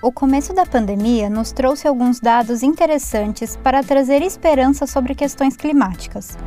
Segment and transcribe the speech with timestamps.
[0.00, 6.38] O começo da pandemia nos trouxe alguns dados interessantes para trazer esperança sobre questões climáticas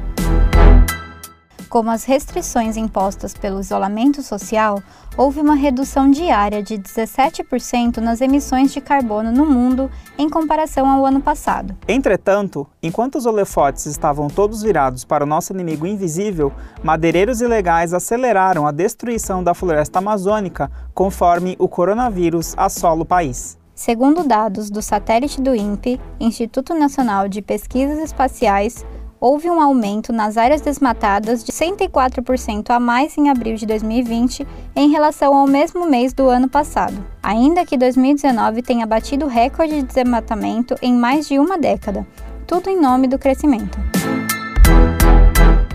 [1.71, 4.84] como as restrições impostas pelo isolamento social,
[5.16, 11.05] houve uma redução diária de 17% nas emissões de carbono no mundo em comparação ao
[11.05, 11.73] ano passado.
[11.88, 16.52] Entretanto, enquanto os holofotes estavam todos virados para o nosso inimigo invisível,
[16.84, 23.57] madeireiros ilegais aceleraram a destruição da floresta amazônica conforme o coronavírus assola o país.
[23.74, 28.86] Segundo dados do satélite do INPE, Instituto Nacional de Pesquisas Espaciais,
[29.21, 34.89] houve um aumento nas áreas desmatadas de 104% a mais em abril de 2020 em
[34.89, 40.76] relação ao mesmo mês do ano passado, ainda que 2019 tenha batido recorde de desmatamento
[40.81, 42.06] em mais de uma década,
[42.48, 43.78] tudo em nome do crescimento.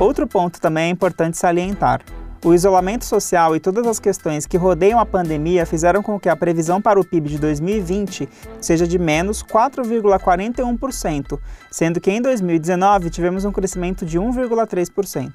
[0.01, 2.03] Outro ponto também é importante salientar.
[2.47, 6.37] O isolamento social e todas as questões que rodeiam a pandemia fizeram com que a
[6.37, 8.29] previsão para o PIB de 2020
[8.61, 11.41] seja de menos 4,41%,
[11.73, 15.33] sendo que em 2019 tivemos um crescimento de 1,3%.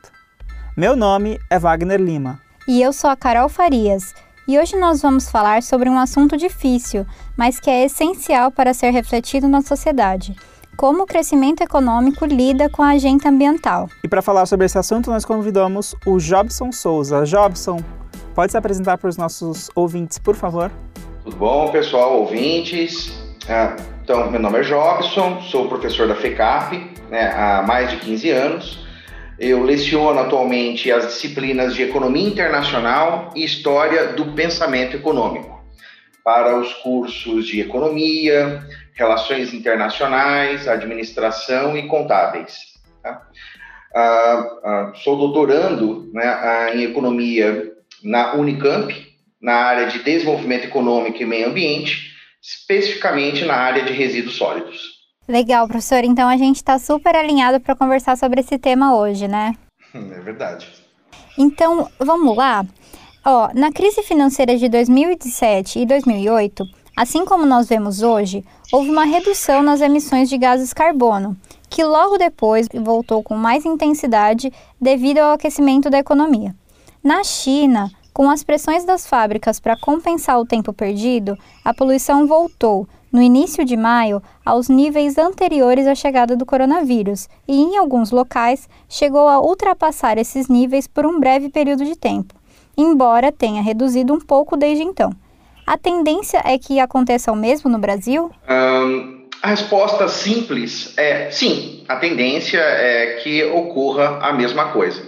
[0.78, 2.40] Meu nome é Wagner Lima.
[2.66, 4.16] E eu sou a Carol Farias.
[4.48, 8.92] E hoje nós vamos falar sobre um assunto difícil, mas que é essencial para ser
[8.92, 10.34] refletido na sociedade
[10.76, 13.90] como o crescimento econômico lida com a agenda ambiental.
[14.04, 17.26] E para falar sobre esse assunto, nós convidamos o Jobson Souza.
[17.26, 17.80] Jobson,
[18.34, 20.72] pode se apresentar para os nossos ouvintes, por favor?
[21.24, 23.12] Tudo bom, pessoal, ouvintes?
[23.48, 28.30] Ah, então, meu nome é Jobson, sou professor da FECAP né, há mais de 15
[28.32, 28.88] anos.
[29.38, 35.62] Eu leciono atualmente as disciplinas de Economia Internacional e História do Pensamento Econômico
[36.24, 38.64] para os cursos de Economia,
[38.94, 42.56] Relações Internacionais, Administração e Contábeis.
[43.02, 43.28] Tá?
[43.94, 47.72] Ah, ah, sou doutorando né, em Economia
[48.04, 48.94] na Unicamp,
[49.42, 55.02] na área de Desenvolvimento Econômico e Meio Ambiente, especificamente na área de resíduos sólidos.
[55.28, 56.04] Legal, professor.
[56.04, 59.56] Então a gente está super alinhado para conversar sobre esse tema hoje, né?
[59.94, 60.68] É verdade.
[61.38, 62.66] Então, vamos lá.
[63.24, 66.66] Ó, na crise financeira de 2017 e 2008,
[66.96, 71.38] assim como nós vemos hoje, houve uma redução nas emissões de gases carbono,
[71.70, 76.56] que logo depois voltou com mais intensidade devido ao aquecimento da economia.
[77.04, 82.88] Na China, com as pressões das fábricas para compensar o tempo perdido, a poluição voltou,
[83.12, 88.70] no início de maio, aos níveis anteriores à chegada do coronavírus e, em alguns locais,
[88.88, 92.42] chegou a ultrapassar esses níveis por um breve período de tempo
[92.78, 95.12] embora tenha reduzido um pouco desde então.
[95.66, 98.32] A tendência é que aconteça o mesmo no Brasil?
[98.50, 105.02] Um, a resposta simples é sim, a tendência é que ocorra a mesma coisa.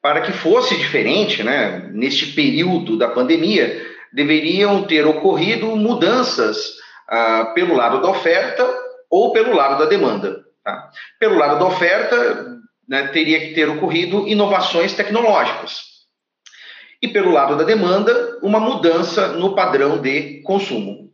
[0.00, 6.70] Para que fosse diferente, né, neste período da pandemia, deveriam ter ocorrido mudanças
[7.10, 8.68] uh, pelo lado da oferta
[9.08, 10.40] ou pelo lado da demanda.
[10.64, 10.90] Tá?
[11.20, 15.91] Pelo lado da oferta, né, teria que ter ocorrido inovações tecnológicas
[17.02, 21.10] e, pelo lado da demanda, uma mudança no padrão de consumo.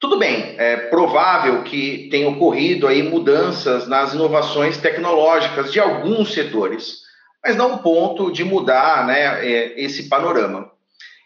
[0.00, 7.00] Tudo bem, é provável que tenha ocorrido aí mudanças nas inovações tecnológicas de alguns setores,
[7.44, 10.70] mas não o ponto de mudar né, é, esse panorama.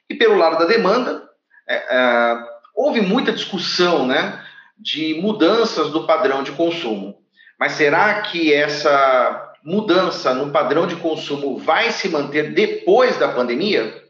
[0.09, 1.23] E pelo lado da demanda,
[1.69, 2.37] é, é,
[2.75, 4.43] houve muita discussão né,
[4.77, 7.17] de mudanças do padrão de consumo.
[7.61, 14.03] Mas será que essa mudança no padrão de consumo vai se manter depois da pandemia?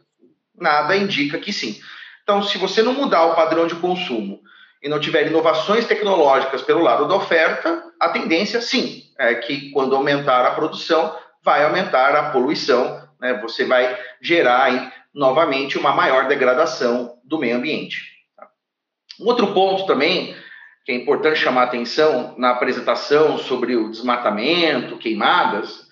[0.56, 1.80] Nada indica que sim.
[2.22, 4.40] Então, se você não mudar o padrão de consumo
[4.82, 9.94] e não tiver inovações tecnológicas pelo lado da oferta, a tendência, sim, é que quando
[9.94, 13.34] aumentar a produção, vai aumentar a poluição, né?
[13.40, 18.12] você vai gerar aí, novamente uma maior degradação do meio ambiente.
[19.20, 20.34] Um outro ponto também
[20.84, 25.86] que é importante chamar atenção na apresentação sobre o desmatamento, queimadas,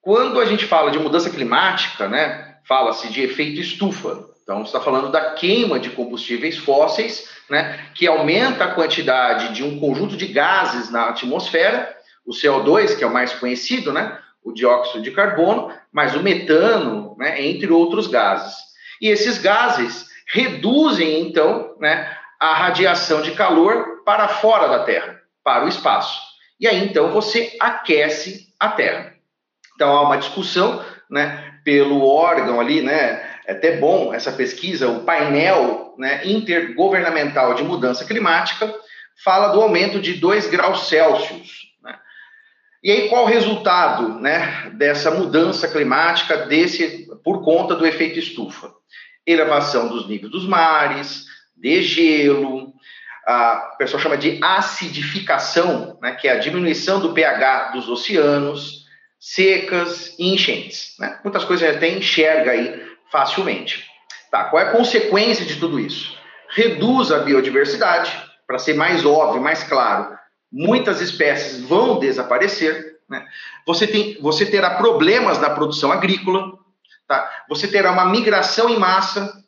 [0.00, 4.24] quando a gente fala de mudança climática, né, fala-se de efeito estufa.
[4.42, 9.80] Então, está falando da queima de combustíveis fósseis, né, que aumenta a quantidade de um
[9.80, 11.92] conjunto de gases na atmosfera,
[12.24, 17.16] o CO2, que é o mais conhecido, né, o dióxido de carbono, mas o metano,
[17.18, 18.54] né, entre outros gases.
[19.00, 25.64] E esses gases reduzem, então, né, a radiação de calor para fora da Terra, para
[25.64, 26.20] o espaço.
[26.58, 29.14] E aí então você aquece a Terra.
[29.74, 35.04] Então há uma discussão, né, pelo órgão ali, né, é até bom essa pesquisa, o
[35.04, 38.72] painel né, intergovernamental de mudança climática
[39.22, 41.74] fala do aumento de 2 graus Celsius.
[41.82, 41.96] Né?
[42.82, 48.72] E aí qual o resultado né, dessa mudança climática desse por conta do efeito estufa?
[49.26, 51.24] Elevação dos níveis dos mares,
[51.56, 52.72] degelo,
[53.26, 58.86] a pessoa chama de acidificação, né, que é a diminuição do pH dos oceanos,
[59.18, 60.94] secas e enchentes.
[60.98, 61.18] Né?
[61.24, 63.84] Muitas coisas a gente até enxerga aí facilmente.
[64.30, 66.16] Tá, qual é a consequência de tudo isso?
[66.50, 68.16] Reduz a biodiversidade,
[68.46, 70.16] para ser mais óbvio, mais claro,
[70.52, 72.98] muitas espécies vão desaparecer.
[73.08, 73.26] Né?
[73.66, 76.52] Você, tem, você terá problemas na produção agrícola,
[77.08, 77.28] tá?
[77.48, 79.44] você terá uma migração em massa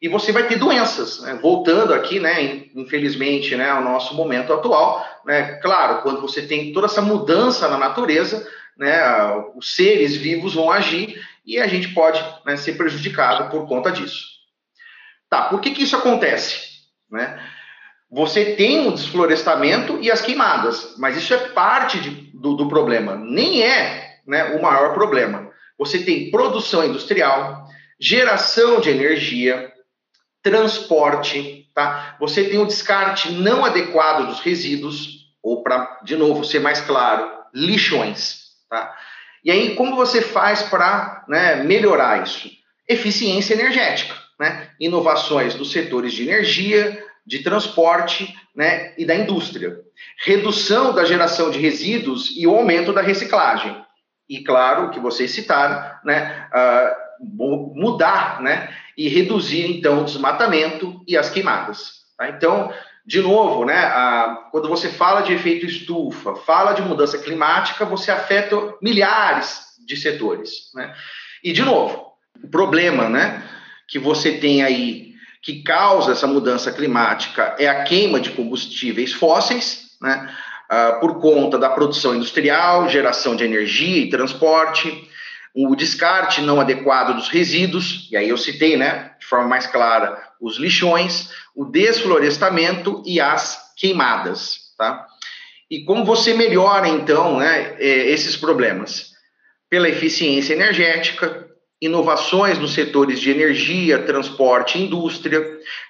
[0.00, 1.20] e você vai ter doenças.
[1.20, 1.38] Né?
[1.40, 6.86] Voltando aqui, né, infelizmente, né, ao nosso momento atual, né, claro, quando você tem toda
[6.86, 8.98] essa mudança na natureza, né,
[9.54, 14.24] os seres vivos vão agir e a gente pode né, ser prejudicado por conta disso.
[15.28, 16.70] Tá, por que, que isso acontece?
[17.10, 17.38] Né?
[18.10, 23.14] Você tem o desflorestamento e as queimadas, mas isso é parte de, do, do problema,
[23.16, 25.50] nem é né, o maior problema.
[25.78, 27.68] Você tem produção industrial,
[28.00, 29.70] geração de energia,
[30.42, 32.16] transporte, tá?
[32.18, 37.30] Você tem o descarte não adequado dos resíduos, ou para, de novo, ser mais claro,
[37.54, 38.94] lixões, tá?
[39.44, 42.50] E aí, como você faz para né, melhorar isso?
[42.88, 44.70] Eficiência energética, né?
[44.78, 49.80] Inovações dos setores de energia, de transporte né, e da indústria.
[50.24, 53.84] Redução da geração de resíduos e o aumento da reciclagem.
[54.28, 57.10] E, claro, que vocês citaram, né, uh,
[57.74, 62.02] mudar né, e reduzir, então, o desmatamento e as queimadas.
[62.18, 62.28] Tá?
[62.28, 62.70] Então,
[63.06, 68.10] de novo, né, a, quando você fala de efeito estufa, fala de mudança climática, você
[68.10, 70.70] afeta milhares de setores.
[70.74, 70.94] Né?
[71.42, 72.12] E, de novo,
[72.44, 73.42] o problema né,
[73.88, 79.92] que você tem aí, que causa essa mudança climática, é a queima de combustíveis fósseis,
[79.98, 80.30] né,
[80.70, 85.08] uh, por conta da produção industrial, geração de energia e transporte,
[85.54, 90.16] o descarte não adequado dos resíduos, e aí eu citei, né, de forma mais clara,
[90.40, 95.06] os lixões, o desflorestamento e as queimadas, tá?
[95.70, 99.10] E como você melhora, então, né, é, esses problemas?
[99.68, 101.48] Pela eficiência energética,
[101.80, 105.42] inovações nos setores de energia, transporte e indústria,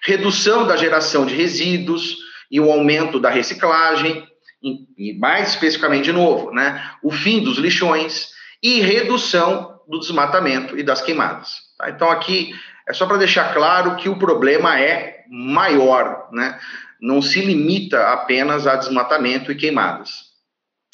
[0.02, 2.16] redução da geração de resíduos
[2.50, 4.26] e o aumento da reciclagem,
[4.62, 8.30] e mais especificamente, de novo, né, o fim dos lixões,
[8.62, 11.56] e redução do desmatamento e das queimadas.
[11.78, 11.90] Tá?
[11.90, 12.54] Então, aqui
[12.88, 16.58] é só para deixar claro que o problema é maior, né?
[17.00, 20.10] não se limita apenas a desmatamento e queimadas.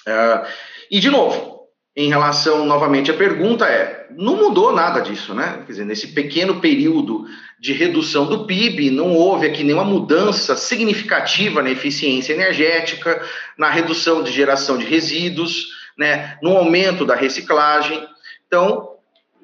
[0.07, 0.47] Uh,
[0.91, 1.57] e, de novo,
[1.97, 5.63] em relação novamente à pergunta, é: não mudou nada disso, né?
[5.67, 7.25] Quer dizer, nesse pequeno período
[7.59, 13.21] de redução do PIB, não houve aqui nenhuma mudança significativa na eficiência energética,
[13.59, 18.07] na redução de geração de resíduos né, no aumento da reciclagem.
[18.47, 18.97] Então,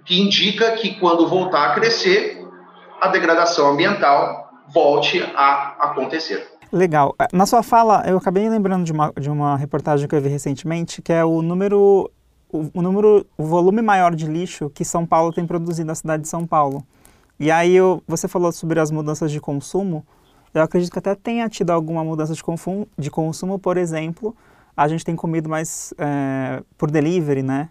[0.05, 2.45] que indica que quando voltar a crescer,
[3.01, 6.49] a degradação ambiental volte a acontecer.
[6.73, 7.15] Legal.
[7.33, 11.03] Na sua fala, eu acabei lembrando de uma, de uma reportagem que eu vi recentemente,
[11.03, 12.11] que é o número,
[12.51, 16.23] o, o número, o volume maior de lixo que São Paulo tem produzido na cidade
[16.23, 16.83] de São Paulo.
[17.39, 20.07] E aí eu, você falou sobre as mudanças de consumo.
[20.55, 24.35] Eu acredito que até tenha tido alguma mudança de, consumo, de consumo, por exemplo,
[24.77, 27.71] a gente tem comido mais é, por delivery, né?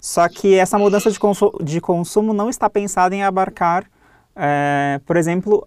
[0.00, 3.86] Só que essa mudança de, consu de consumo não está pensada em abarcar,
[4.36, 5.66] é, por exemplo,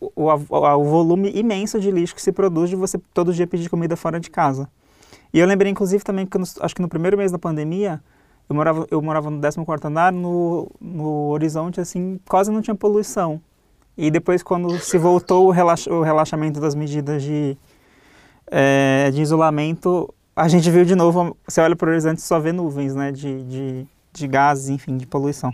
[0.00, 3.68] o, o, o, volume imenso de lixo que se produz de você todo dia pedir
[3.68, 4.68] comida fora de casa.
[5.32, 8.00] E eu lembrei, inclusive, também que no, acho que no primeiro mês da pandemia,
[8.48, 13.40] eu morava, eu morava no 14º andar, no, no horizonte, assim, quase não tinha poluição.
[13.96, 17.56] E depois, quando se voltou o, relax, o relaxamento das medidas de
[18.56, 22.38] é, de isolamento, a gente viu de novo, você olha para o horizonte e só
[22.38, 25.50] vê nuvens, né, de, de, de gases, enfim, de poluição.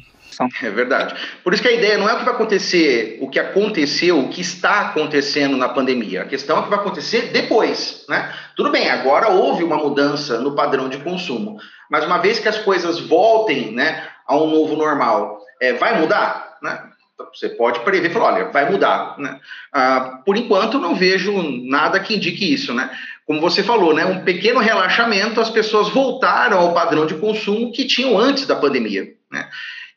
[0.62, 1.14] É verdade.
[1.42, 4.28] Por isso que a ideia não é o que vai acontecer, o que aconteceu, o
[4.28, 6.22] que está acontecendo na pandemia.
[6.22, 8.32] A questão é o que vai acontecer depois, né?
[8.54, 11.58] Tudo bem, agora houve uma mudança no padrão de consumo,
[11.90, 16.58] mas uma vez que as coisas voltem, né, a um novo normal, é, vai mudar,
[16.62, 16.89] né?
[17.32, 19.18] Você pode prever, falar, olha, vai mudar.
[19.18, 19.40] Né?
[19.72, 22.74] Ah, por enquanto, não vejo nada que indique isso.
[22.74, 22.90] Né?
[23.26, 27.86] Como você falou, né, um pequeno relaxamento, as pessoas voltaram ao padrão de consumo que
[27.86, 29.14] tinham antes da pandemia.
[29.30, 29.48] Né?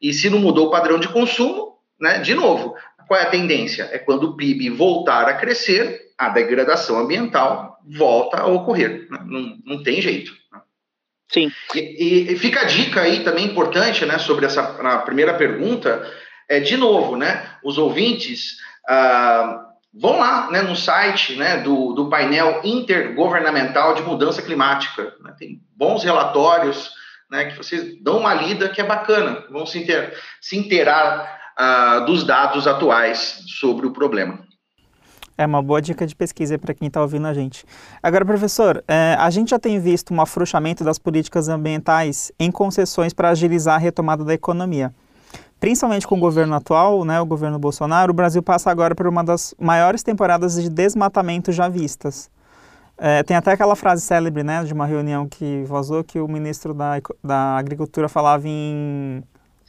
[0.02, 2.76] E se não mudou o padrão de consumo, né, de novo,
[3.08, 3.90] qual é a tendência?
[3.92, 9.08] É quando o PIB voltar a crescer, a degradação ambiental volta a ocorrer.
[9.10, 9.20] Né?
[9.26, 10.32] Não, não tem jeito.
[10.52, 10.62] Né?
[11.32, 11.52] Sim.
[11.74, 14.64] E, e, fica a dica aí também importante, né, sobre essa
[15.06, 16.08] primeira pergunta,
[16.54, 18.58] é, de novo, né, os ouvintes
[18.88, 25.14] ah, vão lá né, no site né, do, do painel intergovernamental de mudança climática.
[25.22, 26.92] Né, tem bons relatórios
[27.30, 32.00] né, que vocês dão uma lida que é bacana, vão se, inter, se inteirar ah,
[32.02, 34.40] dos dados atuais sobre o problema.
[35.36, 37.66] É uma boa dica de pesquisa para quem está ouvindo a gente.
[38.04, 43.14] Agora, professor, é, a gente já tem visto um afrouxamento das políticas ambientais em concessões
[43.14, 44.94] para agilizar a retomada da economia.
[45.64, 49.24] Principalmente com o governo atual, né, o governo Bolsonaro, o Brasil passa agora por uma
[49.24, 52.30] das maiores temporadas de desmatamento já vistas.
[52.98, 56.74] É, tem até aquela frase célebre né, de uma reunião que vazou que o ministro
[56.74, 59.24] da, da Agricultura falava em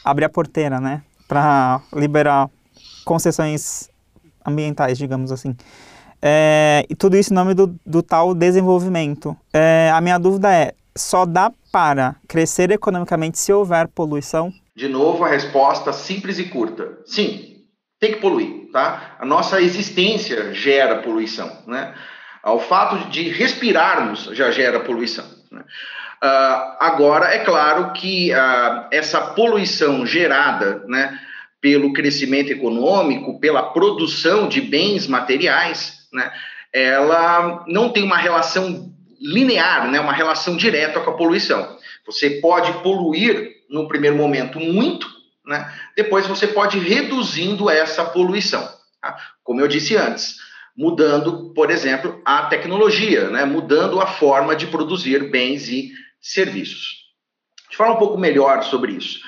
[0.04, 2.50] abrir a porteira né, para liberar
[3.04, 3.88] concessões
[4.44, 5.54] ambientais, digamos assim.
[6.20, 9.36] É, e tudo isso em nome do, do tal desenvolvimento.
[9.52, 14.52] É, a minha dúvida é: só dá para crescer economicamente se houver poluição?
[14.76, 17.64] De novo, a resposta simples e curta: sim,
[18.00, 18.70] tem que poluir.
[18.72, 19.16] Tá?
[19.20, 21.62] A nossa existência gera poluição.
[21.66, 21.94] Né?
[22.44, 25.24] O fato de respirarmos já gera poluição.
[25.50, 25.60] Né?
[26.22, 31.18] Uh, agora, é claro que uh, essa poluição gerada, né,
[31.60, 36.32] pelo crescimento econômico, pela produção de bens materiais, né,
[36.72, 38.90] ela não tem uma relação
[39.20, 41.76] linear, né, uma relação direta com a poluição.
[42.06, 45.08] Você pode poluir no primeiro momento muito,
[45.46, 48.66] né, depois você pode ir reduzindo essa poluição.
[49.00, 49.16] Tá?
[49.42, 50.36] Como eu disse antes,
[50.76, 57.04] mudando, por exemplo, a tecnologia, né, mudando a forma de produzir bens e serviços.
[57.68, 59.20] Deixa eu falar um pouco melhor sobre isso.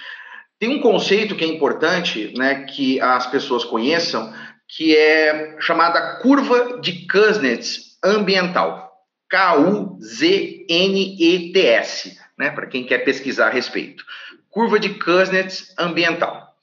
[0.59, 4.33] Tem um conceito que é importante, né, que as pessoas conheçam,
[4.69, 8.87] que é chamada curva de Kuznets ambiental.
[9.29, 9.99] K-U-Z-N-E-T-S,
[12.39, 14.05] né, para quem quer pesquisar a respeito.
[14.57, 16.55] Curva de Kuznets ambiental.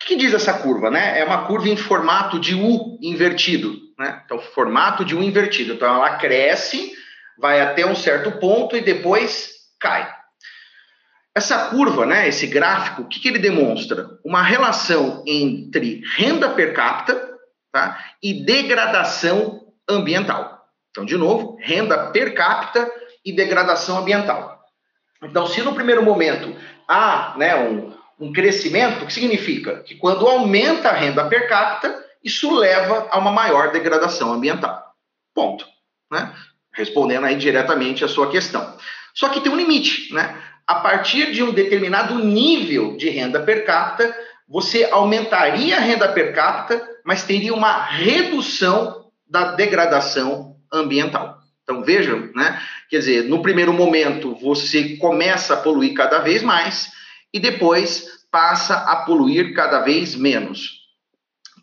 [0.00, 0.88] O que, diz essa curva?
[0.88, 1.18] Né?
[1.18, 3.76] É uma curva em formato de U invertido.
[3.98, 4.22] Né?
[4.24, 5.72] Então, formato de U invertido.
[5.72, 6.92] Então, ela cresce,
[7.36, 10.08] vai até um certo ponto e depois cai.
[11.34, 14.06] Essa curva, né, esse gráfico, o que, que ele demonstra?
[14.24, 17.36] Uma relação entre renda per capita
[17.72, 20.68] tá, e degradação ambiental.
[20.92, 22.88] Então, de novo, renda per capita
[23.24, 24.60] e degradação ambiental.
[25.20, 26.56] Então, se no primeiro momento
[26.90, 29.78] há né, um, um crescimento, que significa?
[29.84, 34.82] Que quando aumenta a renda per capita, isso leva a uma maior degradação ambiental.
[35.32, 35.64] Ponto.
[36.10, 36.34] Né?
[36.74, 38.76] Respondendo aí diretamente a sua questão.
[39.14, 40.42] Só que tem um limite, né?
[40.66, 44.14] a partir de um determinado nível de renda per capita,
[44.48, 51.39] você aumentaria a renda per capita, mas teria uma redução da degradação ambiental.
[51.70, 52.60] Então vejam, né?
[52.88, 56.90] Quer dizer, no primeiro momento você começa a poluir cada vez mais
[57.32, 60.80] e depois passa a poluir cada vez menos.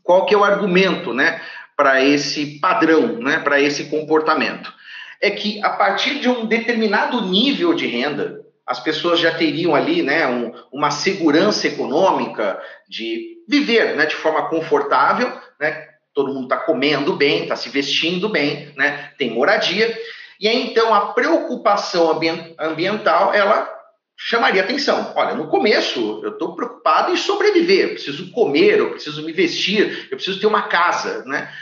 [0.01, 1.41] Qual que é o argumento, né,
[1.75, 4.73] para esse padrão, né, para esse comportamento?
[5.21, 10.01] É que a partir de um determinado nível de renda, as pessoas já teriam ali
[10.01, 15.86] né, um, uma segurança econômica de viver né, de forma confortável, né,
[16.17, 19.95] todo mundo está comendo bem, está se vestindo bem, né, tem moradia,
[20.39, 22.19] e aí então a preocupação
[22.59, 23.71] ambiental ela
[24.17, 25.13] chamaria atenção.
[25.15, 30.07] Olha, no começo eu estou preocupado em sobreviver, eu preciso comer, eu preciso me vestir,
[30.09, 31.53] eu preciso ter uma casa, né?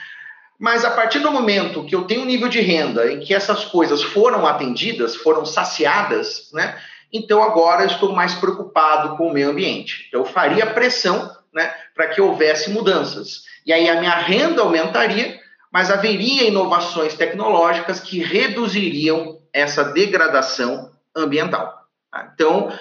[0.57, 3.65] Mas a partir do momento que eu tenho um nível de renda em que essas
[3.65, 6.77] coisas foram atendidas, foram saciadas, né?
[7.11, 10.05] então agora eu estou mais preocupado com o meio ambiente.
[10.07, 13.43] Então, eu faria pressão né, para que houvesse mudanças.
[13.65, 15.39] E aí a minha renda aumentaria,
[15.71, 21.73] mas haveria inovações tecnológicas que reduziriam essa degradação ambiental.
[22.11, 22.31] Tá?
[22.33, 22.71] Então,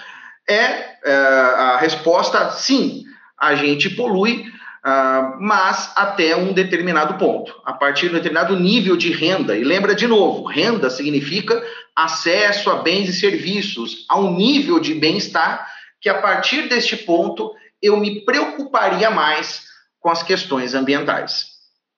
[0.48, 0.64] é,
[1.04, 3.04] é a resposta sim,
[3.38, 4.52] a gente polui,
[4.84, 9.56] Uh, mas até um determinado ponto, a partir de um determinado nível de renda.
[9.56, 11.64] E lembra de novo: renda significa
[11.96, 15.66] acesso a bens e serviços, a um nível de bem-estar
[16.02, 19.64] que a partir deste ponto eu me preocuparia mais
[20.04, 21.46] com as questões ambientais.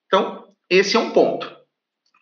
[0.05, 1.53] Então, esse é um ponto.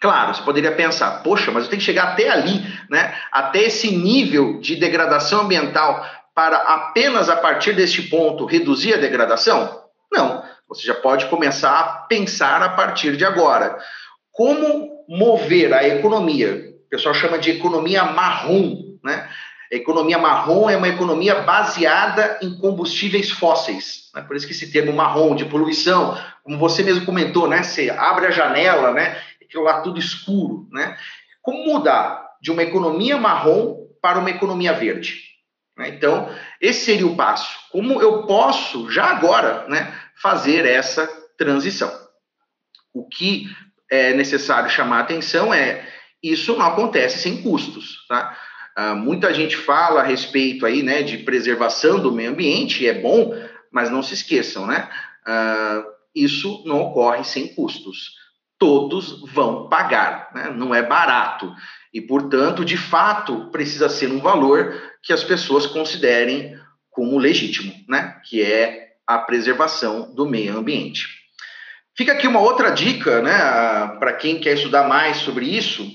[0.02, 3.16] Claro, você poderia pensar, poxa, mas eu tenho que chegar até ali, né?
[3.32, 9.84] Até esse nível de degradação ambiental para apenas a partir deste ponto reduzir a degradação?
[10.12, 10.44] Não.
[10.68, 13.78] Você já pode começar a pensar a partir de agora.
[14.32, 16.74] Como mover a economia?
[16.88, 19.30] O pessoal chama de economia marrom, né?
[19.72, 24.12] A economia marrom é uma economia baseada em combustíveis fósseis.
[24.14, 24.22] Né?
[24.22, 27.64] Por isso que esse termo marrom, de poluição, como você mesmo comentou, né?
[27.64, 29.20] Você abre a janela, né?
[29.42, 30.98] Aquilo lá tudo escuro, né?
[31.42, 35.24] Como mudar de uma economia marrom para uma economia verde?
[35.78, 35.90] Né?
[35.90, 36.30] Então,
[36.62, 37.58] esse seria o passo.
[37.72, 41.08] Como eu posso, já agora, né, fazer essa
[41.38, 41.92] transição?
[42.94, 43.48] O que
[43.92, 45.88] é necessário chamar atenção é
[46.24, 48.36] isso não acontece sem custos, tá?
[48.78, 53.34] Uh, muita gente fala a respeito aí, né, de preservação do meio ambiente, é bom,
[53.72, 54.90] mas não se esqueçam, né?
[55.26, 58.26] Uh, isso não ocorre sem custos
[58.58, 60.50] todos vão pagar, né?
[60.56, 61.54] não é barato.
[61.94, 66.58] E, portanto, de fato, precisa ser um valor que as pessoas considerem
[66.90, 68.20] como legítimo, né?
[68.26, 71.08] que é a preservação do meio ambiente.
[71.96, 73.38] Fica aqui uma outra dica né,
[74.00, 75.88] para quem quer estudar mais sobre isso.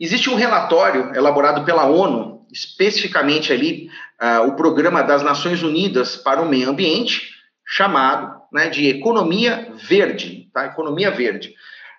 [0.00, 3.90] Existe um relatório elaborado pela ONU, especificamente ali
[4.20, 7.28] uh, o Programa das Nações Unidas para o Meio Ambiente,
[7.66, 10.48] chamado né, de Economia Verde.
[10.54, 10.64] Tá?
[10.64, 11.54] Economia Verde.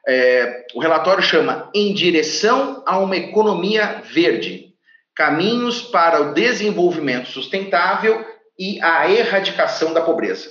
[0.08, 4.74] É, o relatório chama Em Direção a uma Economia Verde:
[5.16, 8.26] Caminhos para o Desenvolvimento Sustentável
[8.58, 10.50] e a Erradicação da Pobreza.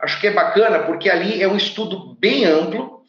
[0.00, 3.02] Acho que é bacana porque ali é um estudo bem amplo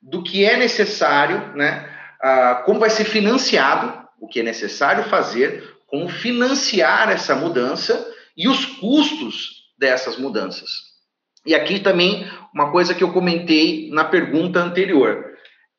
[0.00, 1.93] do que é necessário, né,
[2.26, 8.48] ah, como vai ser financiado, o que é necessário fazer, como financiar essa mudança e
[8.48, 10.70] os custos dessas mudanças.
[11.44, 15.22] E aqui também uma coisa que eu comentei na pergunta anterior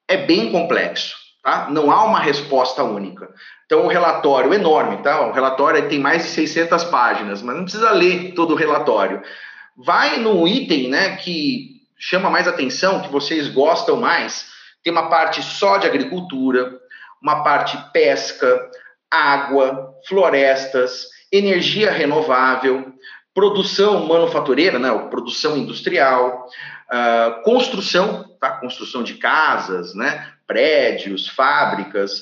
[0.08, 1.68] é bem complexo, tá?
[1.72, 3.28] Não há uma resposta única.
[3.66, 5.26] Então, o relatório é enorme, tá?
[5.26, 9.20] O relatório tem mais de 600 páginas, mas não precisa ler todo o relatório.
[9.76, 14.54] Vai no item, né, que chama mais atenção, que vocês gostam mais.
[14.86, 16.80] Tem uma parte só de agricultura,
[17.20, 18.70] uma parte pesca,
[19.10, 22.94] água, florestas, energia renovável,
[23.34, 26.46] produção manufatureira, né, produção industrial,
[26.92, 32.20] uh, construção, tá, construção de casas, né, prédios, fábricas,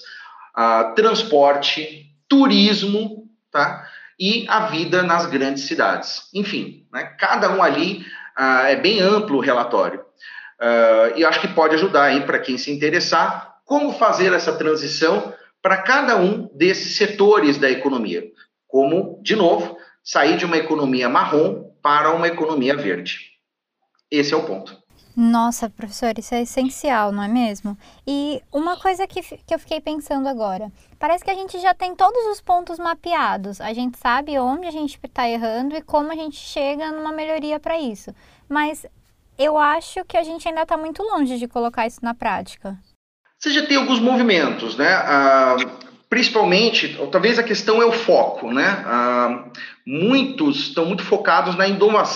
[0.58, 6.29] uh, transporte, turismo, tá, e a vida nas grandes cidades.
[6.34, 8.05] Enfim, né, cada um ali
[8.39, 10.02] uh, é bem amplo o relatório.
[10.63, 15.34] Uh, e acho que pode ajudar aí para quem se interessar como fazer essa transição
[15.62, 18.24] para cada um desses setores da economia.
[18.65, 23.32] Como, de novo, sair de uma economia marrom para uma economia verde.
[24.10, 24.82] Esse é o ponto.
[25.15, 27.78] Nossa, professor, isso é essencial, não é mesmo?
[28.08, 31.93] E uma coisa que, que eu fiquei pensando agora: parece que a gente já tem
[31.93, 36.15] todos os pontos mapeados, a gente sabe onde a gente está errando e como a
[36.15, 38.13] gente chega numa melhoria para isso.
[38.49, 38.88] Mas
[39.38, 42.78] eu acho que a gente ainda está muito longe de colocar isso na prática.
[43.39, 44.93] Você já tem alguns movimentos, né?
[44.93, 45.58] Ah,
[46.10, 48.84] principalmente, talvez a questão é o foco, né?
[48.86, 49.46] Ah,
[49.86, 51.65] muitos estão muito focados na,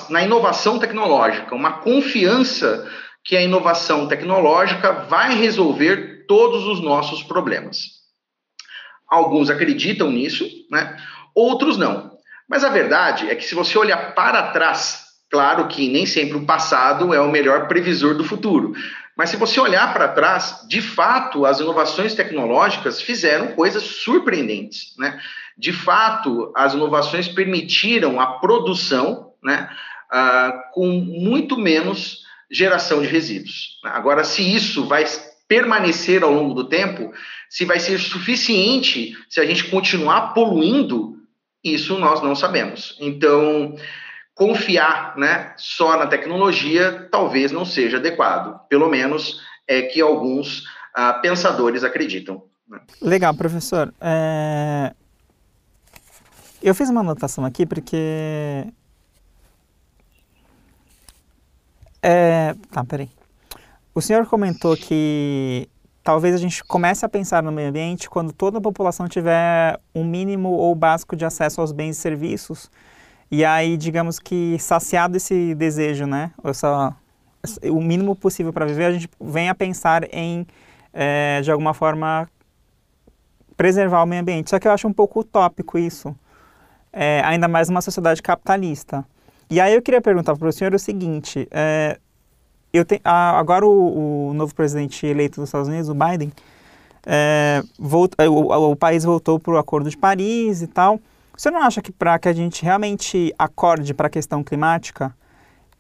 [0.10, 2.90] na inovação tecnológica, uma confiança
[3.24, 7.98] que a inovação tecnológica vai resolver todos os nossos problemas.
[9.10, 10.98] Alguns acreditam nisso, né?
[11.36, 12.18] Outros não.
[12.48, 16.46] Mas a verdade é que se você olhar para trás, claro que nem sempre o
[16.46, 18.74] passado é o melhor previsor do futuro.
[19.18, 24.96] Mas se você olhar para trás, de fato, as inovações tecnológicas fizeram coisas surpreendentes.
[24.98, 25.20] Né?
[25.58, 29.70] De fato, as inovações permitiram a produção né,
[30.14, 33.80] uh, com muito menos geração de resíduos.
[33.84, 35.04] Agora, se isso vai
[35.48, 37.12] permanecer ao longo do tempo,
[37.50, 41.18] se vai ser suficiente se a gente continuar poluindo,
[41.64, 42.96] isso nós não sabemos.
[43.00, 43.76] Então,
[44.38, 48.60] confiar né, só na tecnologia talvez não seja adequado.
[48.70, 52.44] Pelo menos é que alguns uh, pensadores acreditam.
[52.70, 52.80] Né?
[53.02, 53.92] Legal, professor.
[54.00, 54.94] É...
[56.62, 58.68] Eu fiz uma anotação aqui porque.
[62.02, 62.56] É...
[62.72, 63.10] Tá, peraí.
[63.94, 65.68] O senhor comentou que
[66.04, 70.04] talvez a gente comece a pensar no meio ambiente quando toda a população tiver um
[70.04, 72.70] mínimo ou básico de acesso aos bens e serviços
[73.30, 76.96] e aí, digamos que saciado esse desejo, né, essa,
[77.64, 80.48] o mínimo possível para viver, a gente vem a pensar em,
[80.94, 82.30] é, de alguma forma,
[83.58, 84.50] preservar o meio ambiente.
[84.50, 86.16] Só que eu acho um pouco utópico isso,
[86.94, 89.06] é, ainda mais numa sociedade capitalista.
[89.50, 91.98] E aí eu queria perguntar para o senhor o seguinte: é,
[92.72, 96.32] eu te, a, agora o, o, novo presidente eleito dos Estados Unidos, o Biden,
[97.06, 101.00] é, volt, o, o, o país voltou para o Acordo de Paris e tal.
[101.38, 105.16] Você não acha que para que a gente realmente acorde para a questão climática,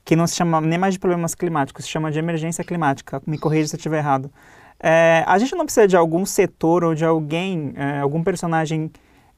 [0.05, 3.39] que não se chama nem mais de problemas climáticos, se chama de emergência climática, me
[3.39, 4.31] corrija se eu estiver errado,
[4.79, 8.91] é, a gente não precisa de algum setor ou de alguém, é, algum personagem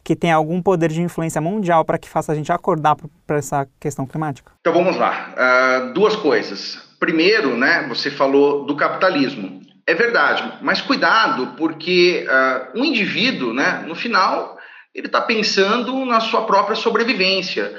[0.04, 3.66] que tenha algum poder de influência mundial para que faça a gente acordar para essa
[3.80, 4.52] questão climática?
[4.60, 5.34] Então vamos lá.
[5.38, 6.80] Uh, duas coisas.
[7.00, 9.62] Primeiro, né, você falou do capitalismo.
[9.88, 14.59] É verdade, mas cuidado, porque uh, um indivíduo, né, no final,
[14.93, 17.73] ele está pensando na sua própria sobrevivência.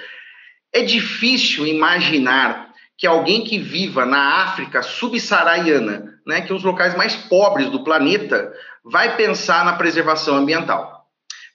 [0.73, 6.65] É difícil imaginar que alguém que viva na África subsaariana, né, que é um dos
[6.65, 8.53] locais mais pobres do planeta,
[8.85, 11.07] vai pensar na preservação ambiental.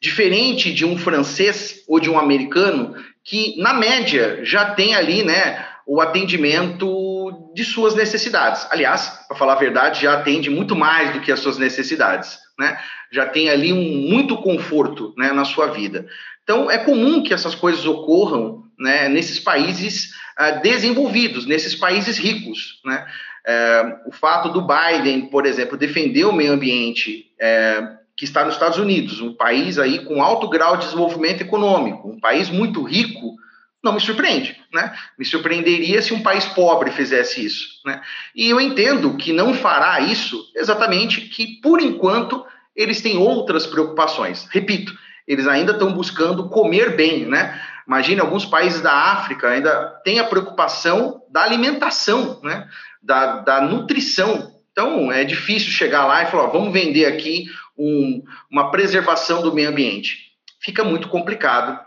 [0.01, 5.65] Diferente de um francês ou de um americano que, na média, já tem ali né,
[5.85, 8.67] o atendimento de suas necessidades.
[8.71, 12.77] Aliás, para falar a verdade, já atende muito mais do que as suas necessidades, né?
[13.15, 16.05] Já tem ali um muito conforto, né, na sua vida.
[16.43, 22.81] Então, é comum que essas coisas ocorram, né, nesses países uh, desenvolvidos, nesses países ricos,
[22.85, 23.05] né?
[23.47, 27.79] É, o fato do Biden, por exemplo, defender o meio ambiente é,
[28.17, 32.19] que está nos Estados Unidos, um país aí com alto grau de desenvolvimento econômico, um
[32.19, 33.35] país muito rico,
[33.83, 34.95] não me surpreende, né?
[35.15, 38.01] Me surpreenderia se um país pobre fizesse isso, né?
[38.35, 42.43] E eu entendo que não fará isso exatamente que, por enquanto,
[42.75, 44.47] eles têm outras preocupações.
[44.51, 44.93] Repito,
[45.27, 47.59] eles ainda estão buscando comer bem, né?
[47.87, 52.67] Imagine alguns países da África ainda têm a preocupação da alimentação, né?
[53.01, 54.53] Da, da nutrição.
[54.71, 57.45] Então, é difícil chegar lá e falar, vamos vender aqui
[57.77, 60.33] um, uma preservação do meio ambiente.
[60.61, 61.79] Fica muito complicado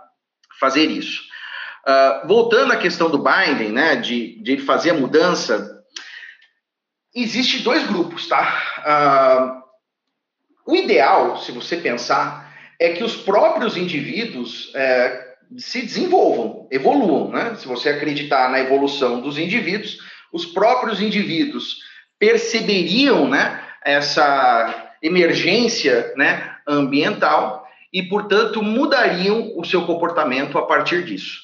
[0.59, 1.23] fazer isso.
[1.87, 5.85] Uh, voltando à questão do Biden, né, de, de ele fazer a mudança,
[7.15, 8.63] existe dois grupos, tá?
[8.81, 9.68] Uh,
[10.69, 17.55] o ideal, se você pensar, é que os próprios indivíduos é, se desenvolvam, evoluam, né?
[17.55, 19.97] Se você acreditar na evolução dos indivíduos,
[20.31, 21.79] os próprios indivíduos
[22.19, 31.41] perceberiam, né, essa emergência, né, ambiental e, portanto, mudariam o seu comportamento a partir disso.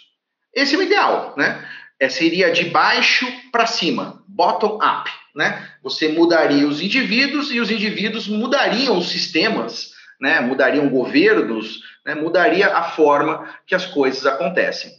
[0.52, 1.66] Esse é o ideal, né?
[1.98, 5.68] É, seria de baixo para cima, bottom up, né?
[5.82, 10.40] Você mudaria os indivíduos e os indivíduos mudariam os sistemas, né?
[10.40, 12.14] Mudariam governos, né?
[12.14, 14.92] mudaria a forma que as coisas acontecem.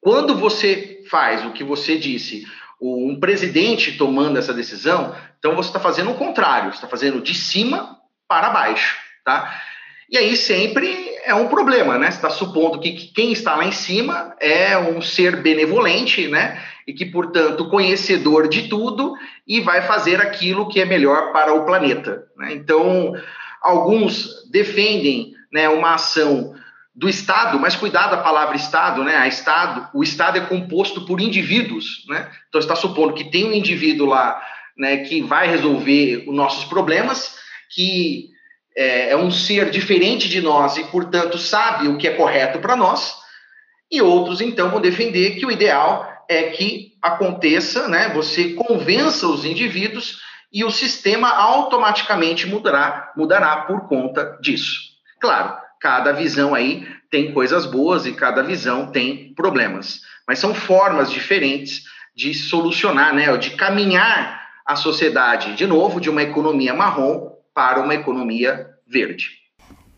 [0.00, 2.44] Quando você faz o que você disse,
[2.80, 7.98] um presidente tomando essa decisão, então você está fazendo o contrário, está fazendo de cima
[8.28, 9.62] para baixo, tá?
[10.10, 12.10] E aí sempre é um problema, né?
[12.10, 16.62] Você está supondo que, que quem está lá em cima é um ser benevolente, né?
[16.86, 19.14] E que, portanto, conhecedor de tudo
[19.46, 22.24] e vai fazer aquilo que é melhor para o planeta.
[22.36, 22.52] Né?
[22.54, 23.14] Então,
[23.62, 26.54] alguns defendem né, uma ação
[26.94, 29.16] do Estado, mas cuidado a palavra Estado, né?
[29.16, 32.30] A Estado, o Estado é composto por indivíduos, né?
[32.48, 34.40] Então está supondo que tem um indivíduo lá,
[34.78, 37.36] né, que vai resolver os nossos problemas,
[37.74, 38.30] que
[38.76, 42.76] é, é um ser diferente de nós e, portanto, sabe o que é correto para
[42.76, 43.14] nós,
[43.90, 49.44] e outros, então, vão defender que o ideal é que aconteça, né, você convença os
[49.44, 54.80] indivíduos e o sistema automaticamente mudará, mudará por conta disso.
[55.20, 61.10] Claro, cada visão aí tem coisas boas e cada visão tem problemas, mas são formas
[61.10, 61.82] diferentes
[62.14, 67.94] de solucionar, né, de caminhar a sociedade, de novo, de uma economia marrom para uma
[67.94, 69.43] economia verde.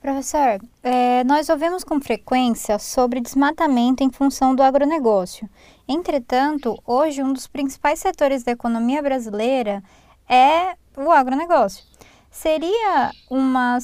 [0.00, 5.48] Professor, é, nós ouvimos com frequência sobre desmatamento em função do agronegócio.
[5.88, 9.82] Entretanto, hoje um dos principais setores da economia brasileira
[10.28, 11.84] é o agronegócio.
[12.30, 13.78] Seria uma,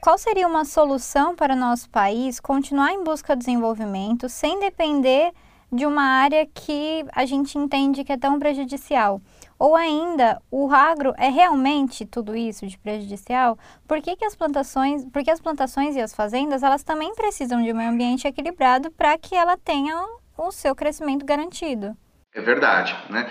[0.00, 5.32] qual seria uma solução para o nosso país continuar em busca do desenvolvimento sem depender
[5.70, 9.20] de uma área que a gente entende que é tão prejudicial?
[9.58, 13.58] Ou ainda, o agro é realmente tudo isso de prejudicial?
[13.88, 17.72] Por que, que as plantações, porque as plantações e as fazendas, elas também precisam de
[17.72, 19.96] um meio ambiente equilibrado para que ela tenha
[20.36, 21.96] o seu crescimento garantido?
[22.32, 23.28] É verdade, né?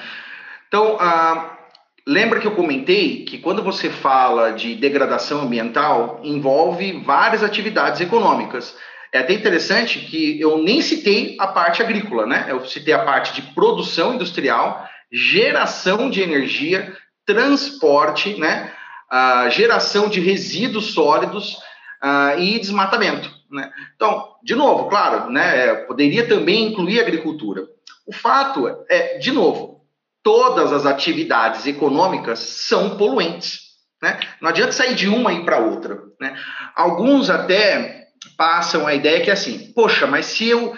[0.67, 1.57] Então, ah,
[2.05, 8.75] lembra que eu comentei que quando você fala de degradação ambiental, envolve várias atividades econômicas.
[9.13, 12.47] É até interessante que eu nem citei a parte agrícola, né?
[12.49, 18.73] Eu citei a parte de produção industrial geração de energia, transporte, né,
[19.11, 21.53] uh, geração de resíduos sólidos
[22.03, 23.31] uh, e desmatamento.
[23.51, 23.71] Né?
[23.95, 27.63] Então, de novo, claro, né, poderia também incluir agricultura.
[28.05, 29.81] O fato é, de novo,
[30.23, 33.67] todas as atividades econômicas são poluentes.
[34.01, 34.19] Né?
[34.41, 35.99] Não adianta sair de uma e ir para outra.
[36.19, 36.35] Né?
[36.75, 40.77] Alguns até passam a ideia que é assim, poxa, mas se eu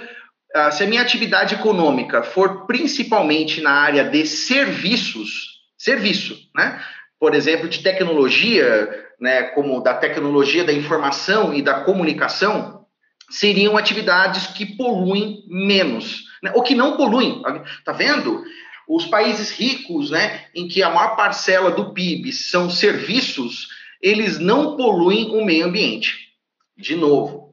[0.55, 6.81] ah, se a minha atividade econômica for principalmente na área de serviços, serviço, né?
[7.19, 12.85] Por exemplo, de tecnologia, né, como da tecnologia da informação e da comunicação,
[13.29, 17.41] seriam atividades que poluem menos, né, ou que não poluem.
[17.83, 18.41] Tá vendo?
[18.87, 23.67] Os países ricos, né, em que a maior parcela do PIB são serviços,
[24.01, 26.29] eles não poluem o meio ambiente.
[26.77, 27.48] De novo,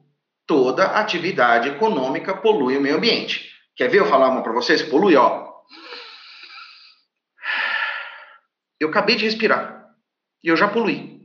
[0.47, 3.51] toda atividade econômica polui o meio ambiente.
[3.75, 4.81] Quer ver eu falar uma para vocês?
[4.81, 5.47] Polui, ó.
[8.79, 9.85] Eu acabei de respirar
[10.43, 11.17] e eu já poluí.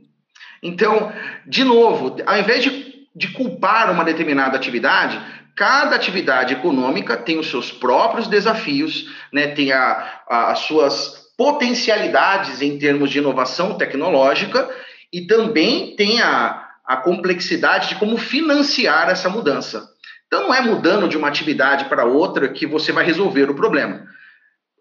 [0.61, 1.11] Então,
[1.45, 5.19] de novo, ao invés de, de culpar uma determinada atividade,
[5.55, 9.47] Cada atividade econômica tem os seus próprios desafios, né?
[9.47, 14.67] tem a, a, as suas potencialidades em termos de inovação tecnológica
[15.11, 19.89] e também tem a, a complexidade de como financiar essa mudança.
[20.27, 24.05] Então, não é mudando de uma atividade para outra que você vai resolver o problema.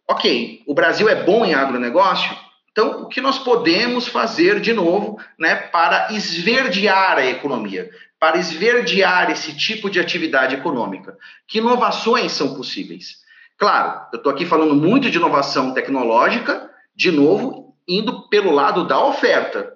[0.09, 2.37] Ok, o Brasil é bom em agronegócio?
[2.71, 9.31] Então, o que nós podemos fazer de novo né, para esverdear a economia, para esverdear
[9.31, 11.17] esse tipo de atividade econômica?
[11.47, 13.17] Que inovações são possíveis?
[13.59, 19.05] Claro, eu estou aqui falando muito de inovação tecnológica, de novo, indo pelo lado da
[19.05, 19.72] oferta.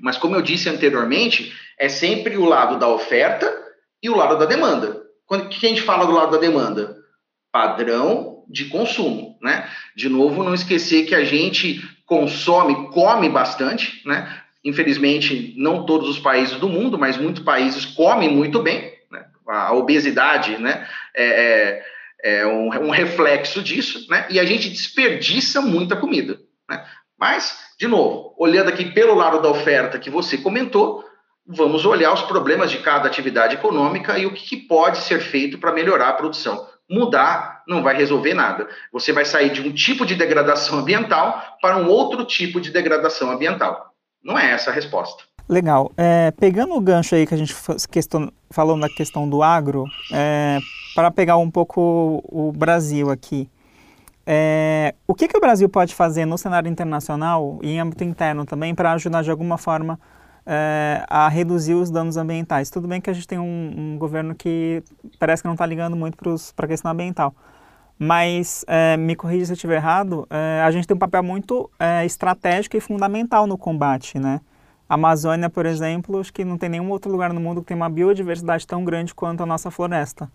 [0.00, 3.52] Mas, como eu disse anteriormente, é sempre o lado da oferta
[4.02, 5.02] e o lado da demanda.
[5.26, 6.96] Quando que a gente fala do lado da demanda?
[7.50, 9.68] Padrão de consumo, né?
[9.94, 14.40] De novo, não esquecer que a gente consome, come bastante, né?
[14.64, 18.92] Infelizmente, não todos os países do mundo, mas muitos países comem muito bem.
[19.10, 19.24] Né?
[19.48, 20.86] A obesidade, né?
[21.14, 21.82] É,
[22.24, 24.26] é, é um, um, reflexo disso, né?
[24.30, 26.84] E a gente desperdiça muita comida, né?
[27.18, 31.04] Mas, de novo, olhando aqui pelo lado da oferta que você comentou,
[31.46, 35.72] vamos olhar os problemas de cada atividade econômica e o que, pode ser feito para
[35.72, 36.66] melhorar a produção.
[36.88, 38.68] Mudar não vai resolver nada.
[38.92, 43.30] Você vai sair de um tipo de degradação ambiental para um outro tipo de degradação
[43.30, 43.92] ambiental.
[44.22, 45.24] Não é essa a resposta.
[45.48, 45.92] Legal.
[45.96, 47.54] É, pegando o gancho aí que a gente
[47.90, 50.58] questão, falou na questão do agro, é,
[50.94, 53.48] para pegar um pouco o Brasil aqui,
[54.26, 58.44] é, o que, que o Brasil pode fazer no cenário internacional e em âmbito interno
[58.44, 60.00] também para ajudar de alguma forma
[60.44, 62.68] é, a reduzir os danos ambientais.
[62.68, 64.82] Tudo bem que a gente tem um, um governo que
[65.18, 66.16] parece que não está ligando muito
[66.54, 67.32] para a questão ambiental,
[67.96, 71.70] mas é, me corrija se eu estiver errado, é, a gente tem um papel muito
[71.78, 74.40] é, estratégico e fundamental no combate, né?
[74.88, 77.76] A Amazônia, por exemplo, acho que não tem nenhum outro lugar no mundo que tem
[77.76, 80.30] uma biodiversidade tão grande quanto a nossa floresta.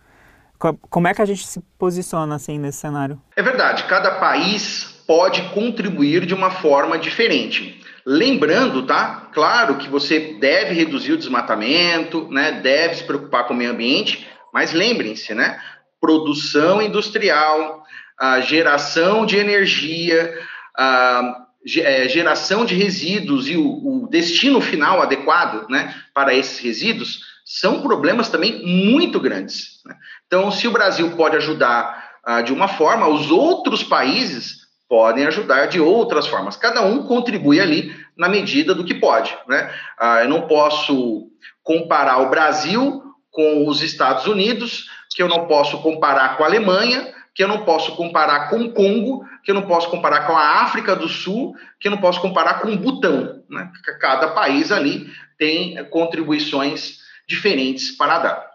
[0.88, 3.20] Como é que a gente se posiciona assim nesse cenário?
[3.34, 7.80] É verdade, cada país pode contribuir de uma forma diferente.
[8.06, 9.28] Lembrando, tá?
[9.32, 12.52] Claro que você deve reduzir o desmatamento, né?
[12.52, 15.60] Deve se preocupar com o meio ambiente, mas lembrem-se, né?
[16.00, 17.82] Produção industrial,
[18.18, 20.32] a geração de energia,
[20.76, 21.42] a
[21.78, 25.94] é, geração de resíduos e o, destino final adequado, né?
[26.12, 29.80] Para esses resíduos são problemas também muito grandes.
[29.84, 29.94] Né?
[30.32, 35.66] Então, se o Brasil pode ajudar uh, de uma forma, os outros países podem ajudar
[35.66, 36.56] de outras formas.
[36.56, 39.36] Cada um contribui ali na medida do que pode.
[39.46, 39.70] Né?
[39.98, 41.26] Ah, eu não posso
[41.62, 47.12] comparar o Brasil com os Estados Unidos, que eu não posso comparar com a Alemanha,
[47.34, 50.62] que eu não posso comparar com o Congo, que eu não posso comparar com a
[50.62, 53.42] África do Sul, que eu não posso comparar com o Butão.
[53.50, 53.70] Né?
[54.00, 58.51] Cada país ali tem contribuições diferentes para dar.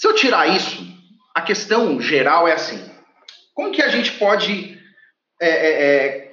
[0.00, 0.82] Se eu tirar isso,
[1.34, 2.82] a questão geral é assim:
[3.52, 4.80] como que a gente pode
[5.38, 6.30] é, é, é,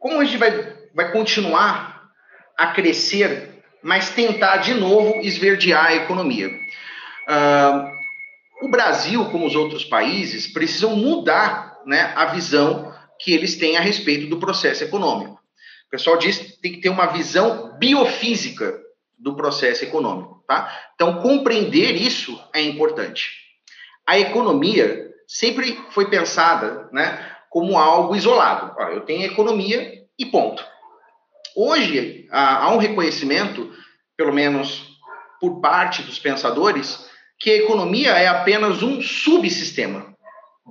[0.00, 0.50] como a gente vai,
[0.92, 2.10] vai continuar
[2.58, 6.50] a crescer, mas tentar de novo esverdear a economia?
[8.60, 13.80] O Brasil, como os outros países, precisam mudar né, a visão que eles têm a
[13.80, 15.34] respeito do processo econômico.
[15.86, 18.87] O pessoal diz que tem que ter uma visão biofísica
[19.18, 20.42] do processo econômico.
[20.46, 20.72] Tá?
[20.94, 23.30] Então, compreender isso é importante.
[24.06, 28.74] A economia sempre foi pensada né, como algo isolado.
[28.92, 30.64] eu tenho economia e ponto.
[31.54, 33.72] Hoje, há um reconhecimento,
[34.16, 34.86] pelo menos
[35.40, 40.14] por parte dos pensadores, que a economia é apenas um subsistema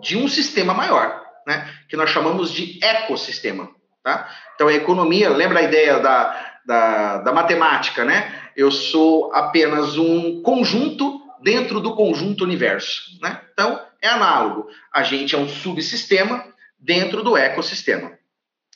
[0.01, 1.73] de um sistema maior, né?
[1.89, 3.69] que nós chamamos de ecossistema.
[4.03, 4.29] Tá?
[4.55, 8.35] Então, a economia, lembra a ideia da, da, da matemática, né?
[8.55, 13.17] Eu sou apenas um conjunto dentro do conjunto universo.
[13.21, 13.39] Né?
[13.53, 14.67] Então, é análogo.
[14.93, 16.43] A gente é um subsistema
[16.77, 18.11] dentro do ecossistema.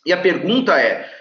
[0.06, 1.12] E a pergunta é: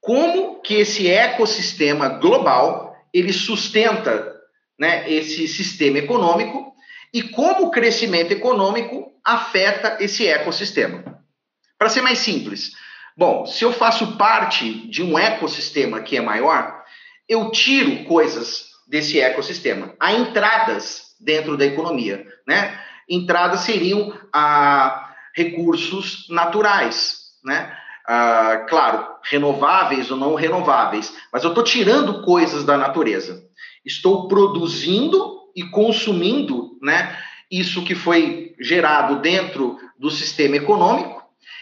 [0.00, 4.34] como que esse ecossistema global ele sustenta
[4.78, 6.74] né, esse sistema econômico
[7.14, 11.22] e como o crescimento econômico afeta esse ecossistema?
[11.78, 12.72] Para ser mais simples,
[13.16, 16.82] bom, se eu faço parte de um ecossistema que é maior,
[17.28, 19.94] eu tiro coisas desse ecossistema.
[19.98, 22.78] Há entradas dentro da economia, né?
[23.08, 27.76] Entradas seriam a recursos naturais, né?
[28.08, 33.42] Ah, claro, renováveis ou não renováveis, mas eu estou tirando coisas da natureza.
[33.84, 37.16] Estou produzindo e consumindo, né?
[37.50, 41.15] Isso que foi gerado dentro do sistema econômico,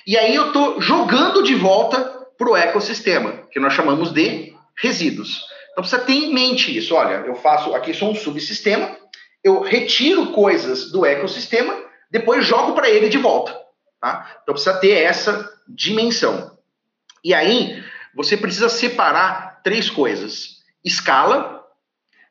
[0.07, 2.01] e aí eu estou jogando de volta
[2.37, 5.45] para o ecossistema, que nós chamamos de resíduos.
[5.73, 6.95] Então precisa ter em mente isso.
[6.95, 8.97] Olha, eu faço aqui sou um subsistema,
[9.43, 11.75] eu retiro coisas do ecossistema,
[12.11, 13.59] depois jogo para ele de volta.
[14.01, 14.39] Tá?
[14.43, 16.57] Então precisa ter essa dimensão.
[17.23, 17.83] E aí
[18.15, 21.65] você precisa separar três coisas: escala,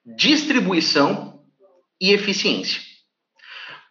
[0.06, 1.42] distribuição
[2.00, 2.82] e eficiência.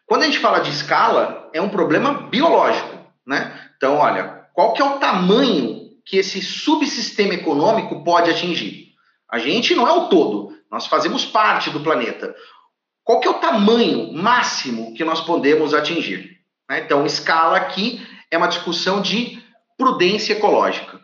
[0.07, 2.92] Quando a gente fala de escala, é um problema biológico,
[3.27, 3.71] né?
[3.77, 8.93] Então, olha, qual que é o tamanho que esse subsistema econômico pode atingir?
[9.31, 12.35] A gente não é o todo, nós fazemos parte do planeta.
[13.05, 16.39] Qual que é o tamanho máximo que nós podemos atingir?
[16.69, 16.81] Né?
[16.81, 19.43] Então, escala aqui é uma discussão de
[19.77, 21.01] prudência ecológica.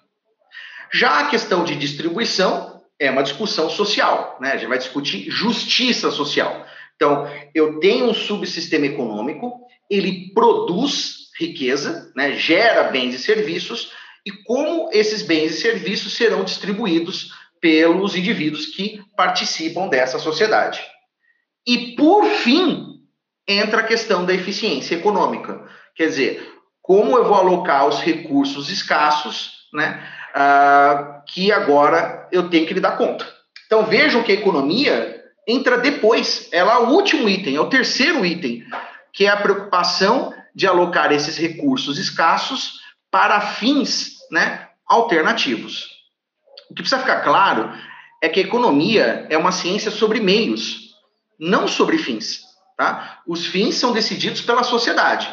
[0.92, 4.52] Já a questão de distribuição é uma discussão social, né?
[4.52, 6.66] A gente vai discutir justiça social.
[6.96, 12.33] Então, eu tenho um subsistema econômico, ele produz riqueza, né?
[12.33, 13.92] gera bens e serviços,
[14.27, 20.81] e como esses bens e serviços serão distribuídos pelos indivíduos que participam dessa sociedade.
[21.66, 22.98] E, por fim,
[23.46, 25.66] entra a questão da eficiência econômica.
[25.94, 30.03] Quer dizer, como eu vou alocar os recursos escassos, né,
[30.35, 33.27] uh, que agora eu tenho que lhe dar conta.
[33.66, 38.24] Então, vejam que a economia entra depois, ela é o último item, é o terceiro
[38.24, 38.64] item,
[39.12, 42.80] que é a preocupação de alocar esses recursos escassos
[43.11, 45.88] para fins né, alternativos.
[46.70, 47.72] O que precisa ficar claro
[48.22, 50.94] é que a economia é uma ciência sobre meios,
[51.38, 52.42] não sobre fins.
[52.76, 53.20] Tá?
[53.26, 55.28] Os fins são decididos pela sociedade.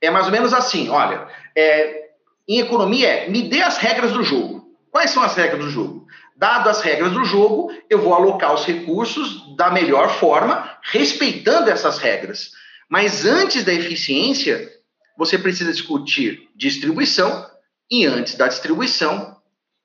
[0.00, 2.04] É mais ou menos assim: olha, é,
[2.46, 4.64] em economia me dê as regras do jogo.
[4.90, 6.06] Quais são as regras do jogo?
[6.36, 11.98] Dado as regras do jogo, eu vou alocar os recursos da melhor forma, respeitando essas
[11.98, 12.52] regras.
[12.88, 14.70] Mas antes da eficiência,
[15.16, 17.48] você precisa discutir distribuição
[17.90, 19.36] e antes da distribuição,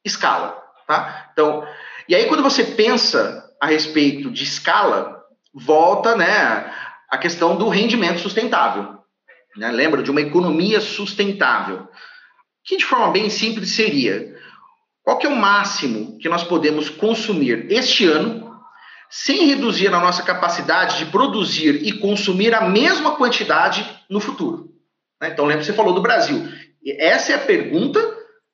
[0.03, 0.62] escala.
[0.88, 1.29] Tá?
[1.31, 1.65] Então,
[2.07, 6.73] e aí quando você pensa a respeito de escala, volta né,
[7.09, 8.97] a questão do rendimento sustentável.
[9.57, 9.71] Né?
[9.71, 11.88] Lembra de uma economia sustentável,
[12.63, 14.35] que de forma bem simples seria
[15.03, 18.48] qual que é o máximo que nós podemos consumir este ano
[19.10, 24.69] sem reduzir a nossa capacidade de produzir e consumir a mesma quantidade no futuro.
[25.19, 25.30] Né?
[25.30, 26.48] Então, lembra que você falou do Brasil.
[26.86, 28.00] Essa é a pergunta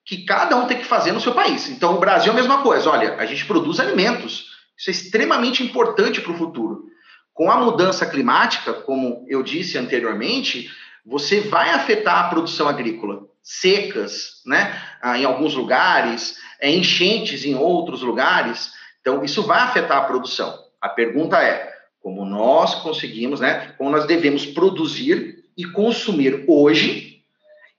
[0.06, 1.68] que cada um tem que fazer no seu país.
[1.70, 2.90] Então, o Brasil é a mesma coisa.
[2.90, 4.46] Olha, a gente produz alimentos.
[4.78, 6.86] Isso é extremamente importante para o futuro.
[7.34, 10.70] Com a mudança climática, como eu disse anteriormente,
[11.06, 13.24] você vai afetar a produção agrícola.
[13.44, 14.82] Secas, né?
[15.02, 18.72] Ah, em alguns lugares, é, enchentes em outros lugares.
[19.06, 20.58] Então, isso vai afetar a produção.
[20.82, 23.76] A pergunta é: como nós conseguimos, né?
[23.78, 27.22] Como nós devemos produzir e consumir hoje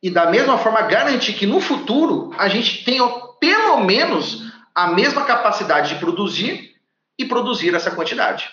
[0.00, 3.04] e da mesma forma garantir que no futuro a gente tenha
[3.40, 6.76] pelo menos a mesma capacidade de produzir
[7.18, 8.48] e produzir essa quantidade.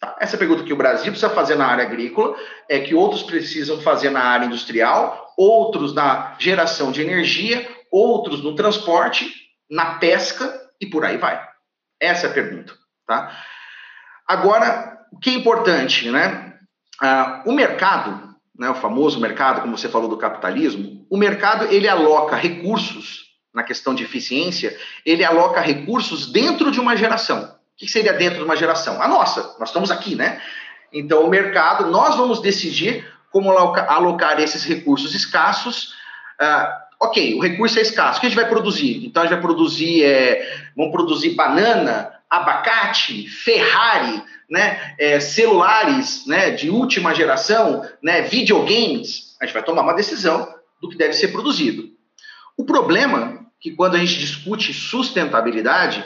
[0.00, 0.16] Tá?
[0.18, 2.34] Essa é pergunta que o Brasil precisa fazer na área agrícola,
[2.70, 8.54] é que outros precisam fazer na área industrial, outros na geração de energia, outros no
[8.54, 9.30] transporte,
[9.70, 11.53] na pesca e por aí vai.
[12.04, 12.72] Essa é a pergunta.
[13.06, 13.30] Tá?
[14.26, 16.54] Agora, o que é importante, né?
[17.00, 21.88] Ah, o mercado né, o famoso mercado, como você falou do capitalismo, o mercado ele
[21.88, 27.44] aloca recursos na questão de eficiência, ele aloca recursos dentro de uma geração.
[27.44, 29.02] O que seria dentro de uma geração?
[29.02, 30.40] A nossa, nós estamos aqui, né?
[30.92, 35.94] Então, o mercado, nós vamos decidir como alocar esses recursos escassos.
[36.40, 39.04] Uh, ok, o recurso é escasso, o que a gente vai produzir?
[39.04, 46.50] Então, a gente vai produzir, é, vamos produzir banana, abacate, Ferrari, né, é, celulares né,
[46.50, 51.28] de última geração, né, videogames, a gente vai tomar uma decisão do que deve ser
[51.28, 51.88] produzido.
[52.56, 56.04] O problema que quando a gente discute sustentabilidade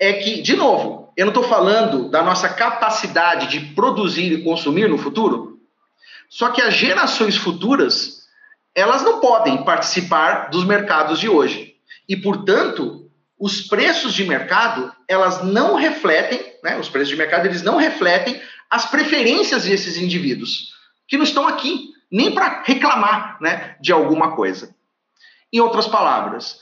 [0.00, 4.88] é que, de novo, eu não estou falando da nossa capacidade de produzir e consumir
[4.88, 5.58] no futuro,
[6.28, 8.17] só que as gerações futuras
[8.78, 11.74] elas não podem participar dos mercados de hoje.
[12.08, 17.62] E, portanto, os preços de mercado, elas não refletem, né, os preços de mercado, eles
[17.62, 18.40] não refletem
[18.70, 20.68] as preferências desses indivíduos,
[21.08, 24.72] que não estão aqui nem para reclamar né, de alguma coisa.
[25.52, 26.58] Em outras palavras,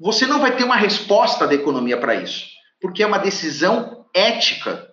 [0.00, 2.46] você não vai ter uma resposta da economia para isso,
[2.80, 4.88] porque é uma decisão ética.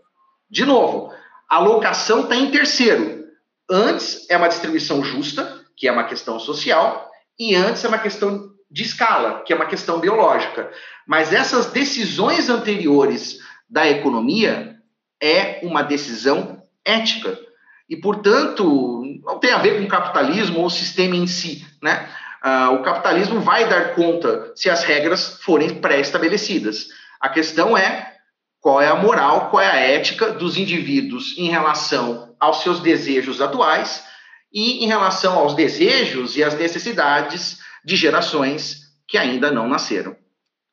[0.49, 1.13] De novo,
[1.49, 3.23] a alocação está em terceiro.
[3.69, 8.49] Antes é uma distribuição justa, que é uma questão social, e antes é uma questão
[8.69, 10.71] de escala, que é uma questão biológica.
[11.07, 14.75] Mas essas decisões anteriores da economia
[15.21, 17.37] é uma decisão ética.
[17.89, 21.65] E, portanto, não tem a ver com o capitalismo ou o sistema em si.
[21.81, 22.07] Né?
[22.41, 26.87] Ah, o capitalismo vai dar conta se as regras forem pré-estabelecidas.
[27.19, 28.13] A questão é
[28.59, 33.41] qual é a moral, qual é a ética dos indivíduos em relação aos seus desejos
[33.41, 34.03] atuais
[34.53, 40.15] e em relação aos desejos e às necessidades de gerações que ainda não nasceram.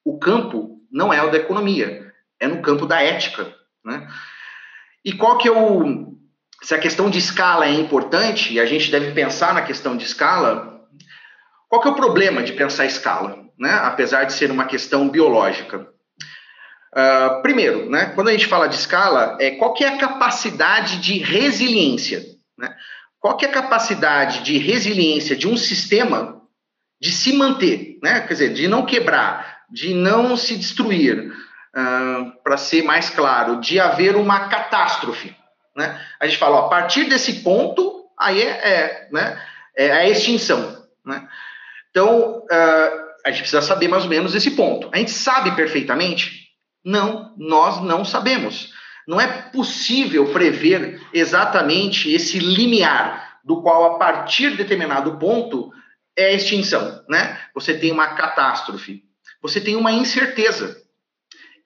[0.04, 3.54] O campo não é o da economia, é no campo da ética.
[3.84, 4.08] Né?
[5.04, 6.12] E qual que é o.
[6.62, 10.04] Se a questão de escala é importante, e a gente deve pensar na questão de
[10.04, 10.80] escala,
[11.68, 13.72] qual que é o problema de pensar escala, né?
[13.82, 15.88] apesar de ser uma questão biológica?
[16.94, 20.98] Uh, primeiro, né, quando a gente fala de escala, é, qual que é a capacidade
[20.98, 22.22] de resiliência?
[22.58, 22.72] Né?
[23.22, 26.42] Qual que é a capacidade de resiliência de um sistema
[27.00, 28.20] de se manter, né?
[28.22, 33.78] quer dizer, de não quebrar, de não se destruir, uh, para ser mais claro, de
[33.78, 35.36] haver uma catástrofe.
[35.76, 36.04] Né?
[36.18, 39.40] A gente fala, ó, a partir desse ponto, aí é, é, né,
[39.76, 40.84] é a extinção.
[41.06, 41.24] Né?
[41.90, 44.90] Então, uh, a gente precisa saber mais ou menos esse ponto.
[44.92, 46.48] A gente sabe perfeitamente?
[46.84, 48.72] Não, nós não sabemos.
[49.06, 55.72] Não é possível prever exatamente esse limiar do qual, a partir de determinado ponto,
[56.16, 57.04] é a extinção.
[57.08, 57.38] Né?
[57.54, 59.02] Você tem uma catástrofe,
[59.40, 60.80] você tem uma incerteza.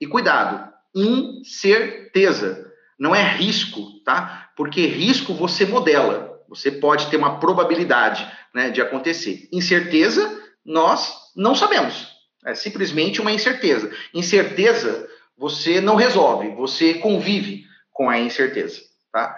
[0.01, 2.67] E cuidado, incerteza
[2.99, 4.51] não é risco, tá?
[4.57, 9.49] Porque risco você modela, você pode ter uma probabilidade né, de acontecer.
[9.53, 12.09] Incerteza, nós não sabemos.
[12.45, 13.91] É simplesmente uma incerteza.
[14.15, 18.81] Incerteza você não resolve, você convive com a incerteza,
[19.13, 19.37] tá?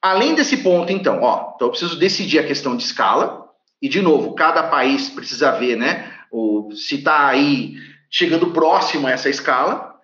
[0.00, 3.48] Além desse ponto, então, ó, então eu preciso decidir a questão de escala,
[3.80, 7.74] e de novo, cada país precisa ver, né, o, se está aí
[8.10, 9.94] chegando próximo a essa escala,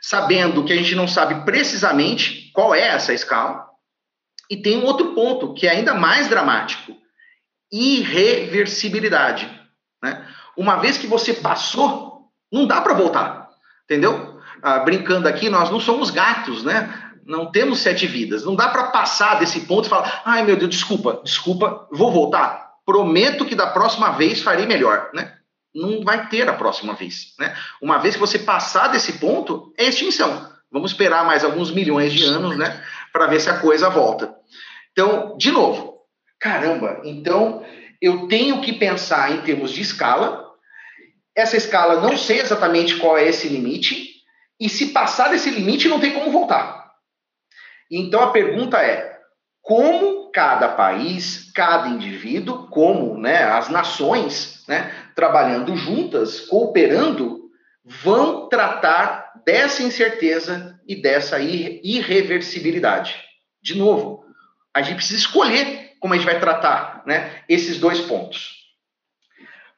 [0.00, 3.66] sabendo que a gente não sabe precisamente qual é essa escala.
[4.48, 6.96] E tem um outro ponto que é ainda mais dramático:
[7.72, 9.48] irreversibilidade.
[10.02, 10.26] Né?
[10.56, 13.39] Uma vez que você passou, não dá para voltar,
[13.90, 14.38] entendeu?
[14.62, 17.10] Ah, brincando aqui, nós não somos gatos, né?
[17.26, 18.44] Não temos sete vidas.
[18.44, 22.70] Não dá para passar desse ponto e falar: ai meu Deus, desculpa, desculpa, vou voltar.
[22.86, 25.34] Prometo que da próxima vez farei melhor, né?
[25.74, 27.34] não vai ter a próxima vez.
[27.38, 27.54] Né?
[27.80, 30.50] Uma vez que você passar desse ponto, é extinção.
[30.70, 32.82] Vamos esperar mais alguns milhões de anos né,
[33.12, 34.34] para ver se a coisa volta.
[34.92, 35.98] Então, de novo,
[36.38, 37.64] caramba, então
[38.00, 40.49] eu tenho que pensar em termos de escala.
[41.36, 44.10] Essa escala, não sei exatamente qual é esse limite,
[44.58, 46.90] e se passar desse limite, não tem como voltar.
[47.90, 49.18] Então a pergunta é:
[49.62, 57.40] como cada país, cada indivíduo, como né, as nações, né, trabalhando juntas, cooperando,
[57.84, 63.16] vão tratar dessa incerteza e dessa irreversibilidade.
[63.62, 64.24] De novo,
[64.74, 68.60] a gente precisa escolher como a gente vai tratar né, esses dois pontos.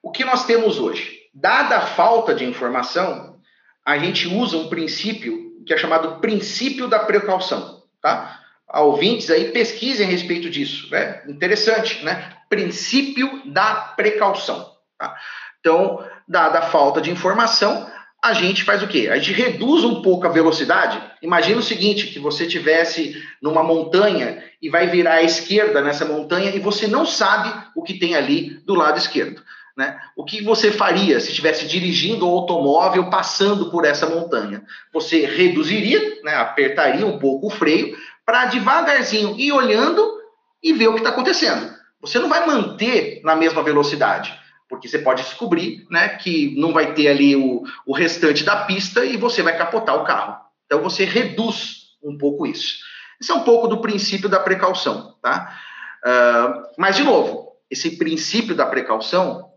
[0.02, 1.21] O que nós temos hoje?
[1.34, 3.38] Dada a falta de informação,
[3.84, 7.82] a gente usa um princípio que é chamado princípio da precaução.
[8.00, 8.40] Tá?
[8.80, 10.88] ouvintes aí, pesquisem a respeito disso.
[10.90, 11.22] Né?
[11.28, 12.32] Interessante, né?
[12.48, 14.72] Princípio da precaução.
[14.98, 15.14] Tá?
[15.60, 17.90] Então, dada a falta de informação,
[18.22, 19.08] a gente faz o quê?
[19.10, 21.02] A gente reduz um pouco a velocidade.
[21.20, 26.54] Imagina o seguinte, que você tivesse numa montanha e vai virar à esquerda nessa montanha
[26.54, 29.42] e você não sabe o que tem ali do lado esquerdo.
[29.76, 29.98] Né?
[30.14, 34.62] O que você faria se estivesse dirigindo o automóvel passando por essa montanha?
[34.92, 40.20] Você reduziria, né, apertaria um pouco o freio para devagarzinho ir olhando
[40.62, 41.72] e ver o que está acontecendo.
[42.00, 46.92] Você não vai manter na mesma velocidade, porque você pode descobrir né, que não vai
[46.92, 50.36] ter ali o, o restante da pista e você vai capotar o carro.
[50.66, 52.78] Então você reduz um pouco isso.
[53.20, 55.56] Isso é um pouco do princípio da precaução, tá?
[56.04, 59.51] Uh, mas, de novo, esse princípio da precaução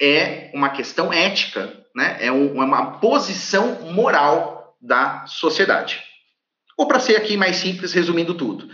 [0.00, 2.16] é uma questão ética, né?
[2.20, 6.00] é, é uma posição moral da sociedade.
[6.76, 8.70] Ou para ser aqui mais simples, resumindo tudo,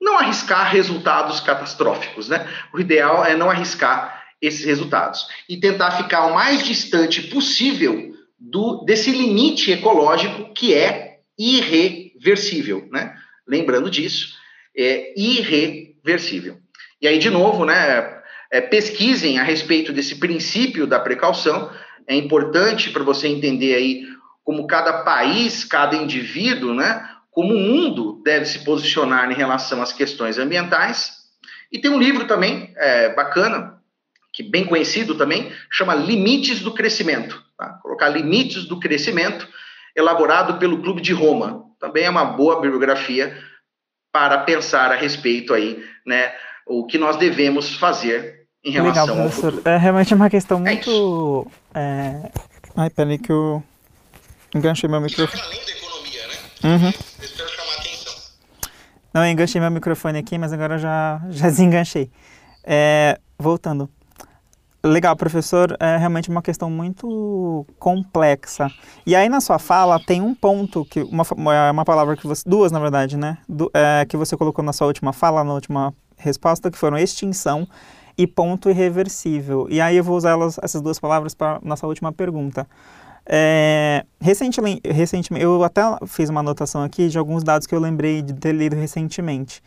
[0.00, 2.48] não arriscar resultados catastróficos, né?
[2.72, 8.82] O ideal é não arriscar esses resultados e tentar ficar o mais distante possível do
[8.84, 13.14] desse limite ecológico que é irreversível, né?
[13.46, 14.34] Lembrando disso,
[14.74, 16.58] é irreversível.
[17.02, 18.19] E aí de novo, né?
[18.52, 21.70] É, pesquisem a respeito desse princípio da precaução.
[22.06, 24.06] É importante para você entender aí
[24.42, 29.92] como cada país, cada indivíduo, né, como o mundo deve se posicionar em relação às
[29.92, 31.12] questões ambientais.
[31.70, 33.78] E tem um livro também é, bacana,
[34.32, 37.40] que bem conhecido também, chama Limites do Crescimento.
[37.56, 37.78] Tá?
[37.82, 39.46] Colocar Limites do Crescimento,
[39.94, 41.64] elaborado pelo Clube de Roma.
[41.78, 43.36] Também é uma boa bibliografia
[44.12, 46.32] para pensar a respeito aí, né,
[46.66, 49.62] o que nós devemos fazer em relação Legal, professor.
[49.64, 51.46] É realmente uma questão é muito.
[51.74, 52.30] É...
[52.76, 53.62] Ai, peraí que eu
[54.54, 55.42] Enganchei meu microfone.
[55.42, 56.34] Além da economia, né?
[56.64, 56.92] Uhum.
[57.18, 58.12] Eu espero chamar atenção.
[59.14, 62.10] Não, eu enganchei meu microfone aqui, mas agora já, já desenganchei.
[62.64, 63.88] É, voltando.
[64.82, 68.68] Legal, professor, é realmente uma questão muito complexa.
[69.06, 71.22] E aí na sua fala tem um ponto que uma,
[71.70, 74.86] uma palavra que você duas na verdade, né, Do, é, que você colocou na sua
[74.86, 77.68] última fala, na última resposta, que foram extinção
[78.20, 79.66] e ponto irreversível.
[79.70, 82.68] E aí eu vou usar elas, essas duas palavras para nossa última pergunta.
[83.24, 88.20] É, recentemente, recentemente, eu até fiz uma anotação aqui de alguns dados que eu lembrei
[88.20, 89.62] de ter lido recentemente.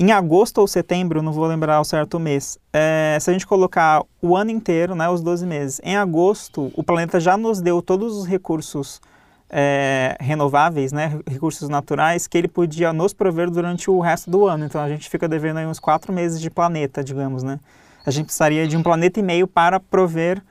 [0.00, 4.02] Em agosto ou setembro, não vou lembrar o certo mês, é, se a gente colocar
[4.22, 8.16] o ano inteiro, né, os 12 meses, em agosto o planeta já nos deu todos
[8.16, 9.02] os recursos
[9.50, 14.64] é, renováveis, né, recursos naturais, que ele podia nos prover durante o resto do ano.
[14.64, 17.60] Então a gente fica devendo aí uns quatro meses de planeta, digamos, né?
[18.04, 20.42] A gente precisaria de um planeta e meio para prover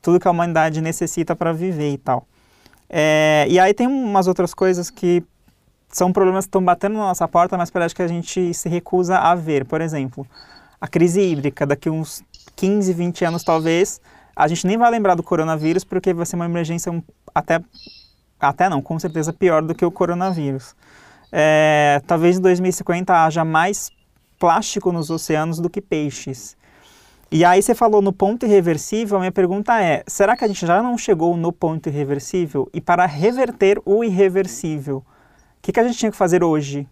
[0.00, 2.26] tudo que a humanidade necessita para viver e tal.
[2.88, 5.22] É, e aí tem umas outras coisas que
[5.88, 9.18] são problemas que estão batendo na nossa porta, mas parece que a gente se recusa
[9.18, 9.64] a ver.
[9.64, 10.26] Por exemplo,
[10.80, 12.22] a crise hídrica, daqui uns
[12.56, 14.00] 15, 20 anos talvez,
[14.36, 16.92] a gente nem vai lembrar do coronavírus porque vai ser uma emergência
[17.34, 17.60] até,
[18.38, 20.74] até não, com certeza pior do que o coronavírus.
[21.32, 23.90] É, talvez em 2050 haja mais
[24.38, 26.56] plástico nos oceanos do que peixes.
[27.30, 30.64] E aí você falou no ponto irreversível, a minha pergunta é, será que a gente
[30.66, 32.70] já não chegou no ponto irreversível?
[32.72, 35.04] E para reverter o irreversível, o
[35.60, 36.88] que, que a gente tinha que fazer hoje?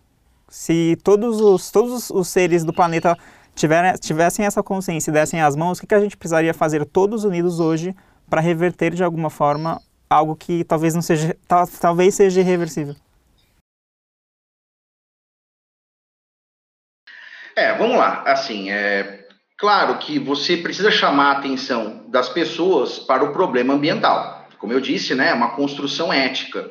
[0.47, 3.17] Se todos os, todos os seres do planeta
[3.55, 6.85] tiverem, tivessem essa consciência e dessem as mãos, o que, que a gente precisaria fazer
[6.85, 7.97] todos unidos hoje
[8.29, 11.35] para reverter de alguma forma algo que talvez não seja,
[11.81, 12.95] talvez seja irreversível?
[17.57, 18.23] É, vamos lá.
[18.27, 19.26] Assim, é
[19.59, 24.47] claro que você precisa chamar a atenção das pessoas para o problema ambiental.
[24.59, 26.69] Como eu disse, né, é uma construção ética.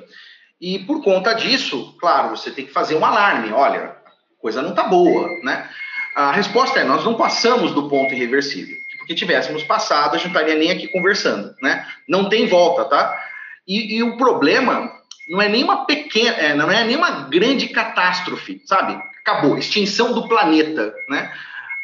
[0.60, 3.52] E por conta disso, claro, você tem que fazer um alarme.
[3.52, 3.96] Olha,
[4.40, 5.70] coisa não está boa, né?
[6.16, 8.78] A resposta é: nós não passamos do ponto irreversível.
[8.98, 11.86] Porque tivéssemos passado, a gente não estaria nem aqui conversando, né?
[12.08, 13.24] Não tem volta, tá?
[13.68, 14.92] E, e o problema
[15.30, 19.00] não é nenhuma pequena, é, não é nenhuma grande catástrofe, sabe?
[19.22, 21.32] Acabou, extinção do planeta, né?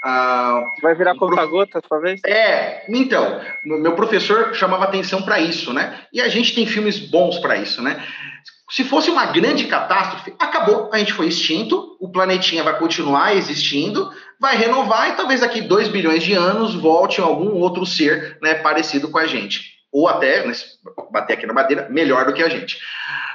[0.04, 2.20] Ah, Vai virar conta-gota, talvez?
[2.26, 6.06] É, então, meu professor chamava atenção para isso, né?
[6.12, 8.04] E a gente tem filmes bons para isso, né?
[8.72, 14.10] Se fosse uma grande catástrofe, acabou, a gente foi extinto, o planetinha vai continuar existindo,
[14.40, 19.10] vai renovar e talvez daqui 2 bilhões de anos volte algum outro ser né, parecido
[19.10, 19.74] com a gente.
[19.92, 20.54] Ou até, né,
[21.12, 22.80] bater aqui na madeira, melhor do que a gente.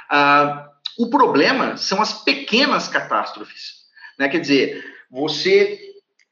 [0.09, 3.73] Ah, o problema são as pequenas catástrofes.
[4.17, 4.27] Né?
[4.27, 5.79] Quer dizer, você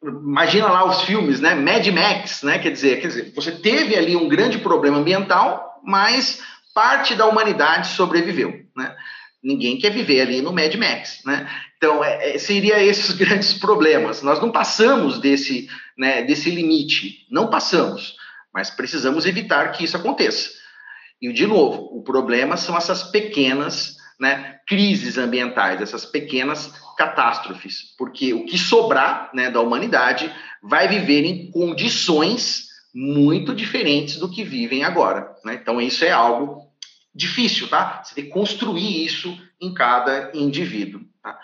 [0.03, 1.55] imagina lá os filmes, né?
[1.55, 2.59] Mad Max, né?
[2.59, 6.41] Quer dizer, quer dizer, você teve ali um grande problema ambiental, mas
[6.73, 8.95] parte da humanidade sobreviveu, né?
[9.43, 11.47] Ninguém quer viver ali no Mad Max, né?
[11.77, 14.21] Então, é, é, seria esses grandes problemas.
[14.21, 18.15] Nós não passamos desse, né, desse limite, não passamos,
[18.53, 20.49] mas precisamos evitar que isso aconteça.
[21.21, 28.34] E, de novo, o problema são essas pequenas né, crises ambientais, essas pequenas catástrofes, porque
[28.34, 34.84] o que sobrar né, da humanidade vai viver em condições muito diferentes do que vivem
[34.84, 35.36] agora.
[35.43, 35.55] Né?
[35.61, 36.66] Então, isso é algo
[37.13, 38.01] difícil, tá?
[38.03, 41.01] Você tem que construir isso em cada indivíduo.
[41.22, 41.38] Tá?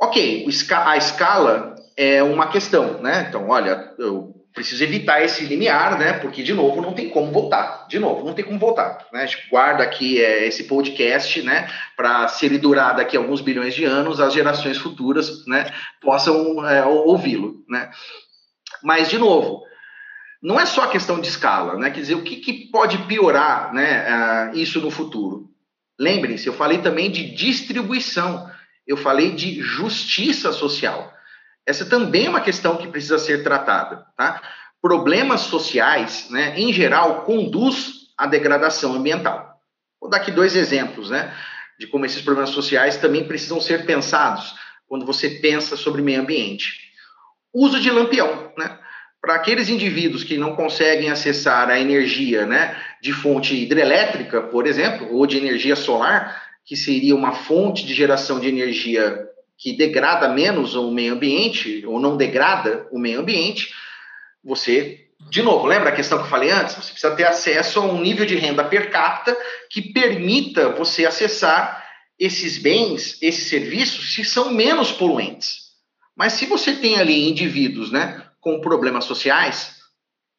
[0.00, 3.26] Ok, a escala é uma questão, né?
[3.28, 6.14] Então, olha, eu preciso evitar esse limiar, né?
[6.14, 7.86] Porque, de novo, não tem como voltar.
[7.88, 9.06] De novo, não tem como voltar.
[9.12, 9.22] Né?
[9.22, 11.70] A gente guarda aqui é, esse podcast, né?
[11.96, 15.72] Para se ele durar daqui a alguns bilhões de anos, as gerações futuras, né?
[16.00, 17.88] Possam é, ouvi-lo, né?
[18.82, 19.62] Mas, de novo,
[20.42, 21.90] não é só questão de escala, né?
[21.90, 25.48] Quer dizer, o que, que pode piorar né, uh, isso no futuro?
[25.98, 28.50] Lembrem-se, eu falei também de distribuição,
[28.86, 31.12] eu falei de justiça social.
[31.68, 34.40] Essa também é uma questão que precisa ser tratada, tá?
[34.80, 39.60] Problemas sociais, né, em geral, conduz à degradação ambiental.
[40.00, 41.30] Vou dar aqui dois exemplos, né,
[41.78, 44.54] de como esses problemas sociais também precisam ser pensados
[44.86, 46.88] quando você pensa sobre meio ambiente.
[47.52, 48.78] Uso de lampião, né?
[49.20, 55.14] para aqueles indivíduos que não conseguem acessar a energia né, de fonte hidrelétrica, por exemplo,
[55.14, 59.28] ou de energia solar, que seria uma fonte de geração de energia
[59.58, 63.74] que degrada menos o meio ambiente, ou não degrada o meio ambiente,
[64.42, 66.76] você, de novo, lembra a questão que eu falei antes?
[66.76, 69.36] Você precisa ter acesso a um nível de renda per capita
[69.68, 71.84] que permita você acessar
[72.16, 75.68] esses bens, esses serviços, se são menos poluentes.
[76.16, 79.76] Mas se você tem ali indivíduos, né, com problemas sociais,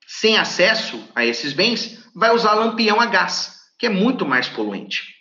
[0.08, 3.60] sem acesso a esses bens, vai usar lampião a gás.
[3.78, 5.19] que é muito mais poluente.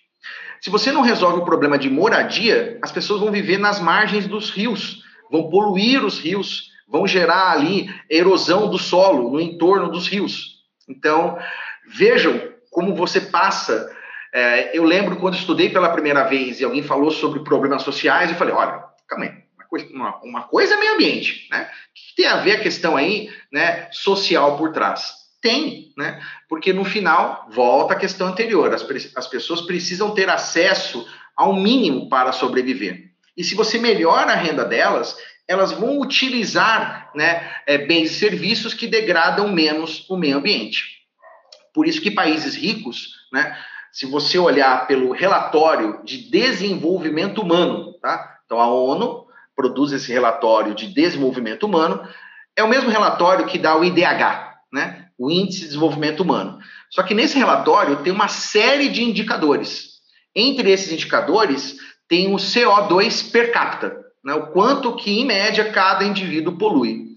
[0.60, 4.50] Se você não resolve o problema de moradia, as pessoas vão viver nas margens dos
[4.50, 10.58] rios, vão poluir os rios, vão gerar ali erosão do solo no entorno dos rios.
[10.88, 11.38] Então,
[11.86, 13.94] vejam como você passa.
[14.32, 18.36] É, eu lembro quando estudei pela primeira vez e alguém falou sobre problemas sociais, eu
[18.36, 19.32] falei: olha, calma aí,
[19.92, 21.62] uma uma coisa é meio ambiente, né?
[21.62, 25.27] O que tem a ver a questão aí, né, social por trás?
[25.40, 26.20] Tem, né?
[26.48, 28.86] Porque no final, volta a questão anterior: as,
[29.16, 33.12] as pessoas precisam ter acesso ao mínimo para sobreviver.
[33.36, 35.16] E se você melhora a renda delas,
[35.46, 40.98] elas vão utilizar né, é, bens e serviços que degradam menos o meio ambiente.
[41.72, 43.56] Por isso que países ricos, né,
[43.92, 48.40] se você olhar pelo relatório de desenvolvimento humano, tá?
[48.44, 49.26] Então a ONU
[49.56, 52.06] produz esse relatório de desenvolvimento humano,
[52.54, 55.07] é o mesmo relatório que dá o IDH, né?
[55.18, 56.58] O Índice de Desenvolvimento Humano.
[56.90, 59.98] Só que nesse relatório tem uma série de indicadores.
[60.34, 61.76] Entre esses indicadores
[62.08, 64.34] tem o CO2 per capita, né?
[64.34, 67.08] O quanto que em média cada indivíduo polui.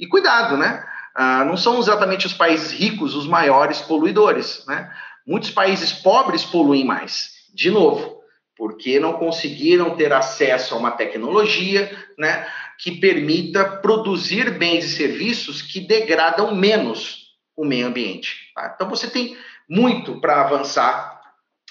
[0.00, 0.84] E cuidado, né?
[1.14, 4.90] Ah, não são exatamente os países ricos os maiores poluidores, né?
[5.26, 7.30] Muitos países pobres poluem mais.
[7.54, 8.14] De novo,
[8.56, 12.46] porque não conseguiram ter acesso a uma tecnologia né,
[12.78, 17.23] que permita produzir bens e serviços que degradam menos
[17.56, 18.52] o meio ambiente.
[18.54, 18.72] Tá?
[18.74, 19.36] Então você tem
[19.68, 21.20] muito para avançar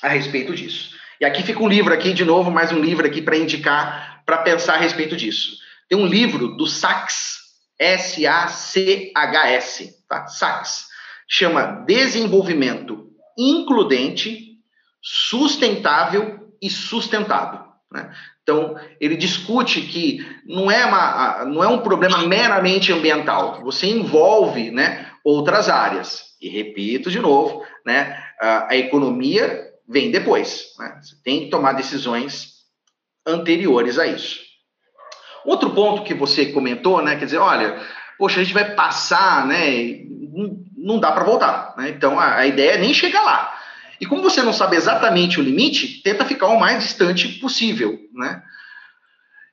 [0.01, 0.95] a respeito disso.
[1.19, 4.39] E aqui fica um livro aqui, de novo, mais um livro aqui para indicar, para
[4.39, 5.57] pensar a respeito disso.
[5.87, 7.37] Tem um livro do Sachs,
[7.79, 8.75] S-A-C-H-S,
[10.07, 10.27] tá?
[10.27, 10.87] Sachs,
[11.27, 14.57] chama Desenvolvimento Includente,
[15.01, 17.61] Sustentável e Sustentável.
[17.91, 18.13] Né?
[18.41, 24.71] Então, ele discute que não é, uma, não é um problema meramente ambiental, você envolve
[24.71, 26.23] né, outras áreas.
[26.41, 30.73] E repito de novo, né, a, economia vem depois.
[30.77, 30.99] Né?
[31.01, 32.53] Você tem que tomar decisões
[33.25, 34.39] anteriores a isso.
[35.45, 37.81] Outro ponto que você comentou, né, quer dizer, olha,
[38.17, 40.03] poxa, a gente vai passar, né,
[40.33, 41.73] não, não dá para voltar.
[41.77, 41.89] Né?
[41.89, 43.53] Então, a, a ideia é nem chegar lá.
[43.99, 48.43] E como você não sabe exatamente o limite, tenta ficar o mais distante possível, né?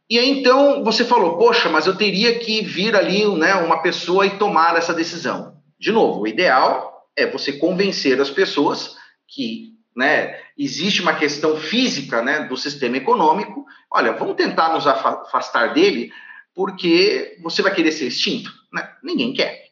[0.08, 4.26] E aí, então, você falou, poxa, mas eu teria que vir ali, né, uma pessoa
[4.26, 5.59] e tomar essa decisão.
[5.80, 12.20] De novo, o ideal é você convencer as pessoas que, né, existe uma questão física,
[12.20, 13.64] né, do sistema econômico.
[13.90, 16.12] Olha, vamos tentar nos afastar dele,
[16.54, 18.92] porque você vai querer ser extinto, né?
[19.02, 19.70] Ninguém quer.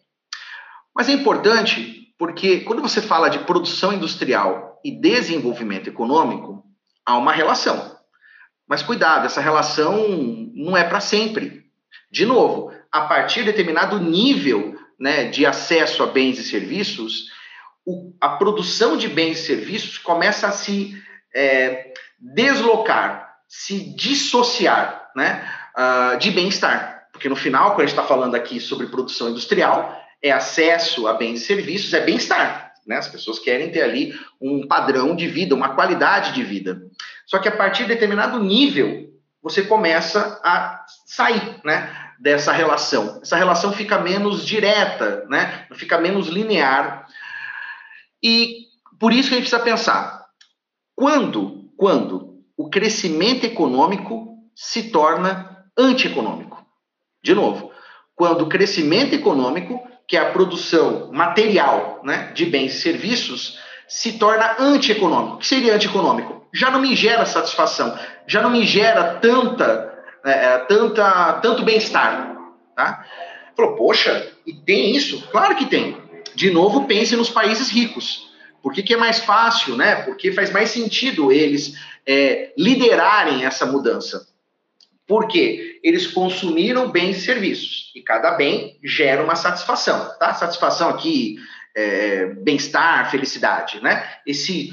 [0.94, 6.64] Mas é importante porque quando você fala de produção industrial e desenvolvimento econômico,
[7.04, 7.96] há uma relação.
[8.66, 10.08] Mas cuidado, essa relação
[10.54, 11.66] não é para sempre.
[12.10, 17.26] De novo, a partir de determinado nível né, de acesso a bens e serviços,
[17.86, 20.94] o, a produção de bens e serviços começa a se
[21.34, 27.08] é, deslocar, se dissociar né, uh, de bem-estar.
[27.12, 31.14] Porque no final, quando a gente está falando aqui sobre produção industrial, é acesso a
[31.14, 32.72] bens e serviços, é bem-estar.
[32.86, 32.96] Né?
[32.96, 36.80] As pessoas querem ter ali um padrão de vida, uma qualidade de vida.
[37.26, 39.08] Só que a partir de determinado nível,
[39.42, 43.20] você começa a sair né, dessa relação.
[43.22, 47.06] Essa relação fica menos direta, né, fica menos linear.
[48.22, 48.66] E
[48.98, 50.26] por isso que a gente precisa pensar:
[50.94, 56.66] quando, quando o crescimento econômico se torna antieconômico?
[57.22, 57.70] De novo,
[58.14, 64.14] quando o crescimento econômico que é a produção material né, de bens e serviços, se
[64.14, 65.36] torna antieconômico.
[65.36, 66.48] O que seria antieconômico?
[66.52, 67.96] Já não me gera satisfação,
[68.26, 69.87] já não me gera tanta,
[70.24, 72.36] é, é tanta, tanto bem-estar.
[72.74, 73.04] Tá?
[73.56, 75.26] Falou, poxa, e tem isso?
[75.30, 76.00] Claro que tem.
[76.34, 78.28] De novo, pense nos países ricos.
[78.62, 79.96] Por que, que é mais fácil, né?
[80.02, 81.74] Porque faz mais sentido eles
[82.06, 84.28] é, liderarem essa mudança.
[85.06, 87.92] Porque eles consumiram bens e serviços.
[87.94, 90.34] E cada bem gera uma satisfação, tá?
[90.34, 91.36] Satisfação aqui,
[91.74, 94.08] é, bem-estar, felicidade, né?
[94.26, 94.72] Esse,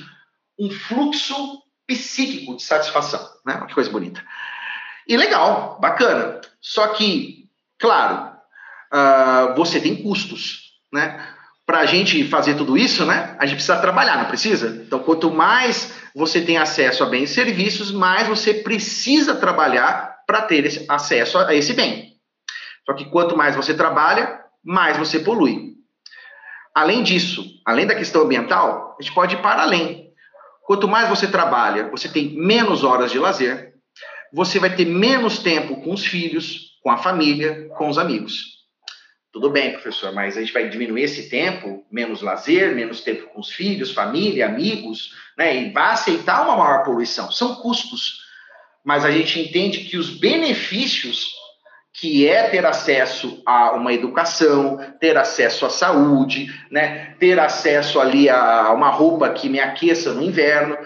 [0.60, 3.64] um fluxo psíquico de satisfação, né?
[3.68, 4.22] Que coisa bonita.
[5.08, 6.42] E legal, bacana.
[6.62, 7.48] Só que,
[7.80, 8.32] claro,
[8.94, 11.24] uh, você tem custos, né?
[11.66, 13.36] Para a gente fazer tudo isso, né?
[13.40, 14.84] A gente precisa trabalhar, não precisa?
[14.86, 20.42] Então, quanto mais você tem acesso a bens e serviços, mais você precisa trabalhar para
[20.44, 22.14] ter acesso a esse bem.
[22.86, 25.74] Só que quanto mais você trabalha, mais você polui.
[26.74, 30.12] Além disso, além da questão ambiental, a gente pode ir para além.
[30.66, 33.75] Quanto mais você trabalha, você tem menos horas de lazer,
[34.36, 38.56] você vai ter menos tempo com os filhos, com a família, com os amigos.
[39.32, 43.40] Tudo bem, professor, mas a gente vai diminuir esse tempo, menos lazer, menos tempo com
[43.40, 45.56] os filhos, família, amigos, né?
[45.56, 47.32] E vai aceitar uma maior poluição.
[47.32, 48.26] São custos.
[48.84, 51.34] Mas a gente entende que os benefícios
[51.94, 57.16] que é ter acesso a uma educação, ter acesso à saúde, né?
[57.20, 60.78] ter acesso ali a uma roupa que me aqueça no inverno.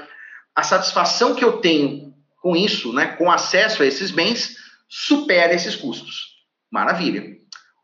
[0.56, 2.09] A satisfação que eu tenho
[2.42, 3.16] com isso, né?
[3.18, 4.56] com acesso a esses bens,
[4.88, 6.40] supera esses custos.
[6.72, 7.24] Maravilha.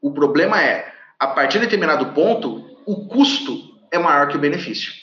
[0.01, 3.57] O problema é, a partir de determinado ponto, o custo
[3.91, 4.93] é maior que o benefício.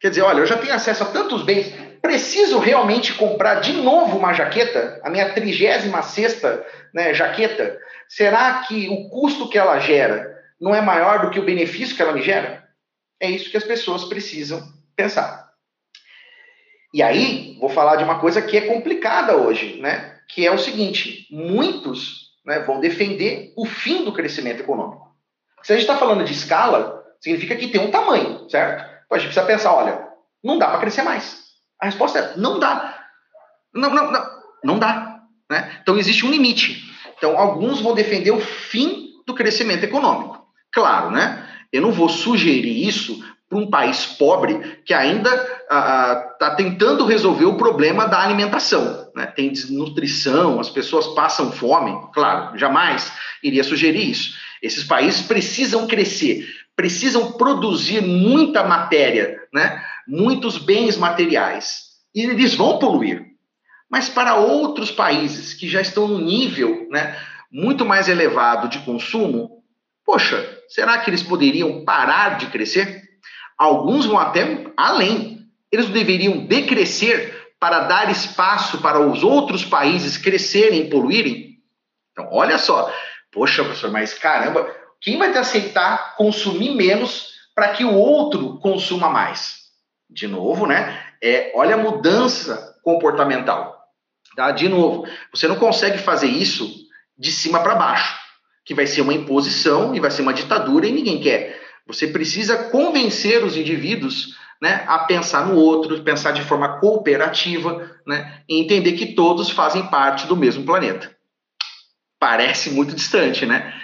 [0.00, 4.18] Quer dizer, olha, eu já tenho acesso a tantos bens, preciso realmente comprar de novo
[4.18, 5.92] uma jaqueta, a minha 36
[6.92, 7.78] né, jaqueta?
[8.08, 12.02] Será que o custo que ela gera não é maior do que o benefício que
[12.02, 12.68] ela me gera?
[13.20, 14.60] É isso que as pessoas precisam
[14.96, 15.41] pensar.
[16.92, 20.18] E aí, vou falar de uma coisa que é complicada hoje, né?
[20.28, 25.10] Que é o seguinte: muitos né, vão defender o fim do crescimento econômico.
[25.62, 28.82] Se a gente está falando de escala, significa que tem um tamanho, certo?
[29.06, 30.06] Então a gente precisa pensar: olha,
[30.44, 31.42] não dá para crescer mais.
[31.80, 32.98] A resposta é: não dá.
[33.74, 34.26] Não, não, não,
[34.62, 35.22] não dá.
[35.50, 35.78] Né?
[35.82, 36.82] Então existe um limite.
[37.16, 40.46] Então alguns vão defender o fim do crescimento econômico.
[40.72, 41.48] Claro, né?
[41.72, 47.58] Eu não vou sugerir isso para um país pobre que ainda está tentando resolver o
[47.58, 49.10] problema da alimentação.
[49.14, 49.26] Né?
[49.26, 51.94] Tem desnutrição, as pessoas passam fome.
[52.14, 54.34] Claro, jamais iria sugerir isso.
[54.62, 59.84] Esses países precisam crescer, precisam produzir muita matéria, né?
[60.08, 61.92] muitos bens materiais.
[62.14, 63.26] E eles vão poluir.
[63.90, 67.18] Mas para outros países que já estão no nível né,
[67.52, 69.62] muito mais elevado de consumo,
[70.06, 73.11] poxa, será que eles poderiam parar de crescer?
[73.56, 75.46] Alguns vão até além.
[75.70, 81.58] Eles deveriam decrescer para dar espaço para os outros países crescerem e poluírem?
[82.10, 82.92] Então, olha só.
[83.30, 84.68] Poxa, professor, mas caramba,
[85.00, 89.62] quem vai te aceitar consumir menos para que o outro consuma mais?
[90.10, 91.00] De novo, né?
[91.22, 93.80] É, olha a mudança comportamental.
[94.34, 94.50] Tá?
[94.50, 96.68] De novo, você não consegue fazer isso
[97.16, 98.18] de cima para baixo,
[98.64, 101.61] que vai ser uma imposição e vai ser uma ditadura e ninguém quer.
[101.86, 108.42] Você precisa convencer os indivíduos né, a pensar no outro, pensar de forma cooperativa né,
[108.48, 111.10] e entender que todos fazem parte do mesmo planeta.
[112.20, 113.74] Parece muito distante, né?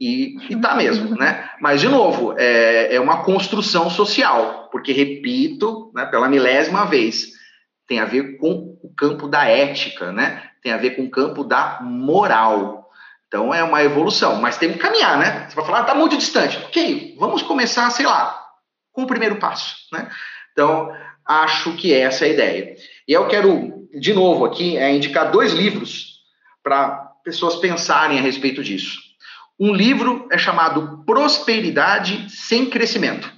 [0.00, 1.48] E, e tá mesmo, né?
[1.60, 7.28] Mas, de novo, é, é uma construção social, porque, repito, né, pela milésima vez,
[7.86, 10.42] tem a ver com o campo da ética, né?
[10.62, 12.83] Tem a ver com o campo da moral.
[13.34, 15.48] Então é uma evolução, mas tem que caminhar, né?
[15.48, 16.56] Você vai falar, ah, tá muito distante.
[16.66, 18.40] Ok, vamos começar, sei lá,
[18.92, 20.08] com o primeiro passo, né?
[20.52, 20.88] Então,
[21.26, 22.76] acho que essa é a ideia.
[23.08, 26.20] E eu quero, de novo, aqui, é, indicar dois livros
[26.62, 29.00] para pessoas pensarem a respeito disso.
[29.58, 33.28] Um livro é chamado Prosperidade sem Crescimento.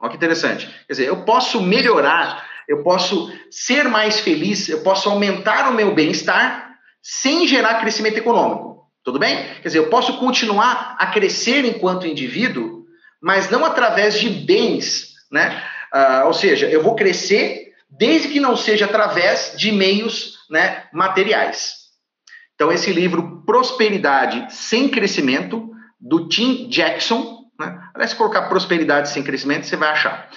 [0.00, 0.66] Olha que interessante.
[0.66, 5.94] Quer dizer, eu posso melhorar eu posso ser mais feliz, eu posso aumentar o meu
[5.94, 8.73] bem-estar sem gerar crescimento econômico.
[9.04, 9.36] Tudo bem?
[9.60, 12.86] Quer dizer, eu posso continuar a crescer enquanto indivíduo,
[13.22, 15.62] mas não através de bens, né?
[15.94, 21.84] Uh, ou seja, eu vou crescer desde que não seja através de meios né, materiais.
[22.54, 27.78] Então, esse livro Prosperidade Sem Crescimento, do Tim Jackson, né?
[27.94, 30.28] aliás, se colocar Prosperidade Sem Crescimento, você vai achar.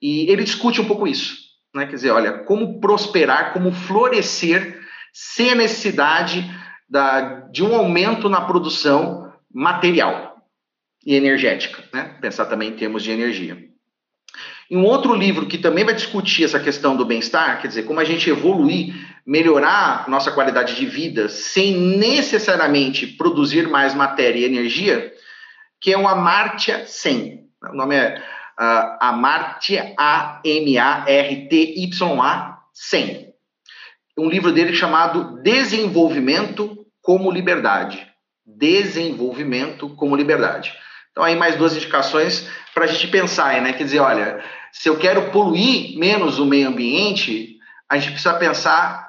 [0.00, 1.36] E ele discute um pouco isso.
[1.74, 1.86] Né?
[1.86, 4.80] Quer dizer, olha, como prosperar, como florescer
[5.12, 6.44] sem a necessidade
[6.88, 10.36] da, de um aumento na produção material
[11.04, 11.84] e energética.
[11.92, 12.16] Né?
[12.20, 13.68] Pensar também em termos de energia.
[14.70, 18.00] E um outro livro que também vai discutir essa questão do bem-estar, quer dizer, como
[18.00, 18.94] a gente evoluir,
[19.26, 25.12] melhorar nossa qualidade de vida sem necessariamente produzir mais matéria e energia,
[25.80, 27.44] que é o Amartya Sen.
[27.62, 28.18] O nome é
[28.58, 30.44] uh, Amartya, A-M-A-R-T-Y-A,
[32.72, 33.33] 100.
[34.16, 38.06] Um livro dele chamado Desenvolvimento como Liberdade.
[38.46, 40.72] Desenvolvimento como Liberdade.
[41.10, 43.72] Então, aí mais duas indicações para a gente pensar, né?
[43.72, 44.42] Quer dizer, olha,
[44.72, 47.56] se eu quero poluir menos o meio ambiente,
[47.88, 49.08] a gente precisa pensar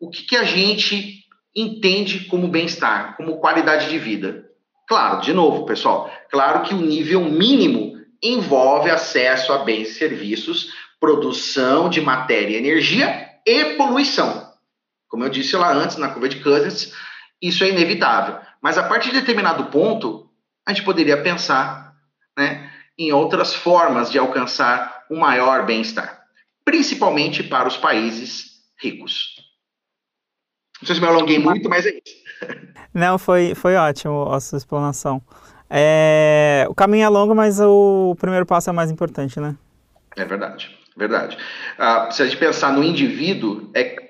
[0.00, 1.24] o que, que a gente
[1.54, 4.44] entende como bem-estar, como qualidade de vida.
[4.88, 10.72] Claro, de novo, pessoal, claro que o nível mínimo envolve acesso a bens e serviços,
[11.00, 14.39] produção de matéria e energia e poluição.
[15.10, 16.94] Como eu disse lá antes, na curva de Cousins,
[17.42, 18.38] isso é inevitável.
[18.62, 20.30] Mas a partir de determinado ponto,
[20.64, 21.94] a gente poderia pensar
[22.38, 26.22] né, em outras formas de alcançar um maior bem-estar,
[26.64, 29.34] principalmente para os países ricos.
[30.80, 32.20] Não sei se me alonguei muito, mas é isso.
[32.94, 35.20] Não, foi, foi ótimo a sua explanação.
[35.68, 39.56] É, o caminho é longo, mas o primeiro passo é o mais importante, né?
[40.16, 41.36] É verdade, verdade.
[41.78, 44.09] Ah, se a gente pensar no indivíduo, é,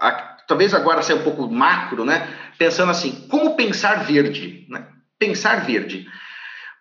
[0.00, 0.10] a,
[0.46, 2.28] talvez agora seja um pouco macro, né?
[2.58, 4.86] Pensando assim, como pensar verde, né?
[5.18, 6.06] Pensar verde.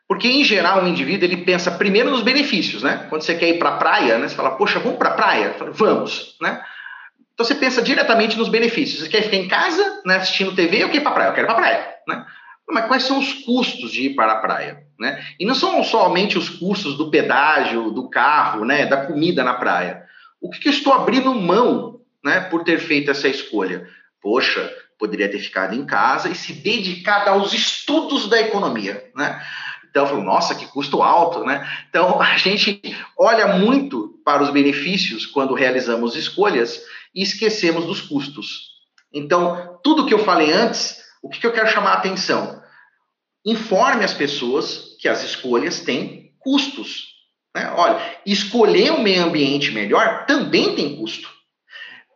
[0.08, 3.08] Porque, em geral, o indivíduo ele pensa primeiro nos benefícios, né?
[3.10, 4.28] Quando você quer ir para a praia, né?
[4.28, 5.54] Você fala, poxa, vamos para a praia?
[5.54, 6.62] Falo, vamos, né?
[7.34, 9.02] Então você pensa diretamente nos benefícios.
[9.02, 11.30] Você quer ficar em casa, né, assistindo TV ou quer ir para a praia?
[11.30, 12.26] Eu quero ir para a praia, né?
[12.70, 14.84] Mas quais são os custos de ir para a praia?
[15.00, 15.22] Né?
[15.40, 20.04] E não são somente os custos do pedágio, do carro, né, da comida na praia.
[20.42, 21.93] O que, que eu estou abrindo mão
[22.24, 23.88] né, por ter feito essa escolha?
[24.22, 29.12] Poxa, poderia ter ficado em casa e se dedicado aos estudos da economia.
[29.16, 29.42] Né?
[29.90, 31.68] Então, eu falo, nossa, que custo alto, né?
[31.90, 32.82] Então, a gente
[33.18, 36.82] olha muito para os benefícios quando realizamos escolhas
[37.14, 38.72] e esquecemos dos custos.
[39.14, 42.64] Então, tudo que eu falei antes, o que, que eu quero chamar a atenção?
[43.46, 47.14] Informe as pessoas que as escolhas têm custos.
[47.56, 47.72] Né?
[47.76, 51.30] Olha, escolher um meio ambiente melhor também tem custo.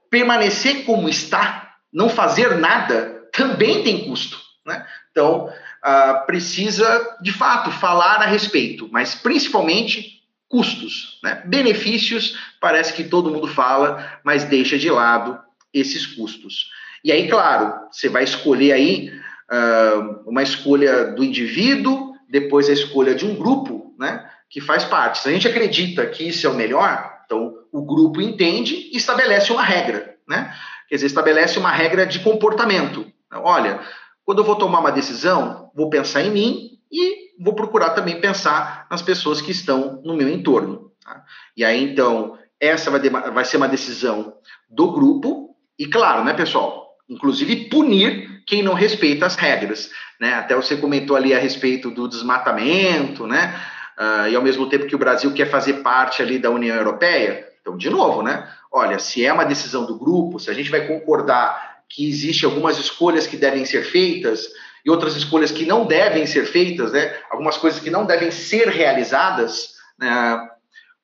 [0.09, 4.37] Permanecer como está, não fazer nada, também tem custo.
[4.65, 4.85] Né?
[5.11, 11.19] Então, uh, precisa, de fato, falar a respeito, mas principalmente custos.
[11.23, 11.41] Né?
[11.45, 15.39] Benefícios, parece que todo mundo fala, mas deixa de lado
[15.73, 16.69] esses custos.
[17.03, 19.11] E aí, claro, você vai escolher aí
[19.51, 24.29] uh, uma escolha do indivíduo, depois a escolha de um grupo, né?
[24.49, 25.19] Que faz parte.
[25.19, 29.51] Se a gente acredita que isso é o melhor, então o grupo entende e estabelece
[29.51, 30.55] uma regra, né?
[30.87, 33.05] Quer dizer, estabelece uma regra de comportamento.
[33.31, 33.81] Olha,
[34.25, 38.87] quando eu vou tomar uma decisão, vou pensar em mim e vou procurar também pensar
[38.89, 40.91] nas pessoas que estão no meu entorno.
[41.03, 41.23] Tá?
[41.55, 44.33] E aí, então, essa vai, vai ser uma decisão
[44.69, 46.95] do grupo, e claro, né, pessoal?
[47.09, 49.91] Inclusive punir quem não respeita as regras.
[50.19, 50.33] Né?
[50.33, 53.53] Até você comentou ali a respeito do desmatamento, né?
[53.97, 57.47] Uh, e ao mesmo tempo que o Brasil quer fazer parte ali da União Europeia.
[57.61, 58.47] Então, de novo, né?
[58.71, 62.77] Olha, se é uma decisão do grupo, se a gente vai concordar que existe algumas
[62.77, 64.47] escolhas que devem ser feitas
[64.85, 67.13] e outras escolhas que não devem ser feitas, né?
[67.31, 70.47] Algumas coisas que não devem ser realizadas, né?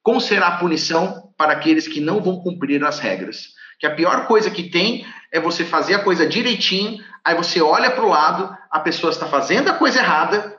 [0.04, 3.54] como será a punição para aqueles que não vão cumprir as regras?
[3.80, 7.90] Que a pior coisa que tem é você fazer a coisa direitinho, aí você olha
[7.90, 10.58] para o lado, a pessoa está fazendo a coisa errada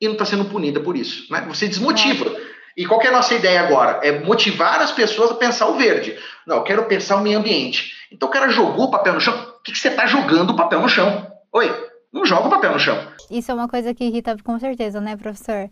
[0.00, 1.30] e não está sendo punida por isso.
[1.32, 1.44] Né?
[1.48, 2.34] Você desmotiva.
[2.76, 4.00] E qual é a nossa ideia agora?
[4.02, 6.16] É motivar as pessoas a pensar o verde.
[6.46, 7.92] Não, eu quero pensar o meio ambiente.
[8.10, 9.34] Então o cara jogou o papel no chão.
[9.34, 11.30] O que, que você está jogando o papel no chão?
[11.52, 11.70] Oi,
[12.12, 12.98] não joga o papel no chão.
[13.30, 15.68] Isso é uma coisa que irrita com certeza, né, professor?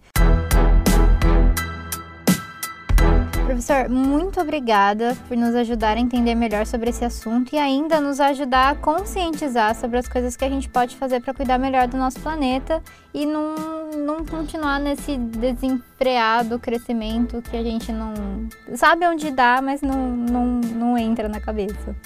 [3.48, 8.20] Professor, muito obrigada por nos ajudar a entender melhor sobre esse assunto e ainda nos
[8.20, 11.96] ajudar a conscientizar sobre as coisas que a gente pode fazer para cuidar melhor do
[11.96, 12.82] nosso planeta
[13.14, 13.54] e não,
[13.96, 18.12] não continuar nesse desenfreado crescimento que a gente não
[18.74, 21.96] sabe onde dá, mas não, não, não entra na cabeça.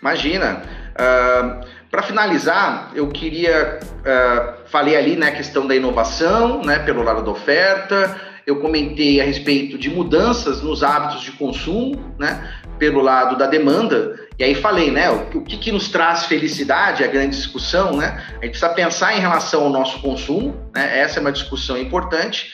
[0.00, 0.62] Imagina.
[0.92, 7.02] Uh, para finalizar, eu queria uh, falei ali na né, questão da inovação, né, pelo
[7.02, 13.00] lado da oferta eu comentei a respeito de mudanças nos hábitos de consumo, né, pelo
[13.00, 17.36] lado da demanda, e aí falei, né, o, que, que nos traz felicidade, a grande
[17.36, 21.32] discussão, né, a gente precisa pensar em relação ao nosso consumo, né, essa é uma
[21.32, 22.52] discussão importante,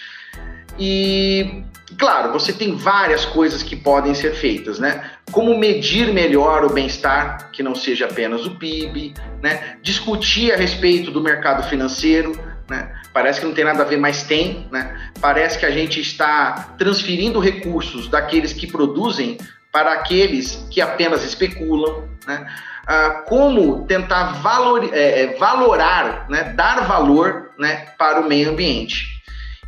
[0.78, 1.62] e,
[1.98, 7.50] claro, você tem várias coisas que podem ser feitas, né, como medir melhor o bem-estar,
[7.50, 12.38] que não seja apenas o PIB, né, discutir a respeito do mercado financeiro,
[12.68, 15.10] né, Parece que não tem nada a ver, mas tem, né?
[15.20, 19.38] Parece que a gente está transferindo recursos daqueles que produzem
[19.72, 22.46] para aqueles que apenas especulam, né?
[22.90, 26.54] Ah, como tentar valor, é, é, valorar, né?
[26.54, 27.86] dar valor né?
[27.98, 29.20] para o meio ambiente.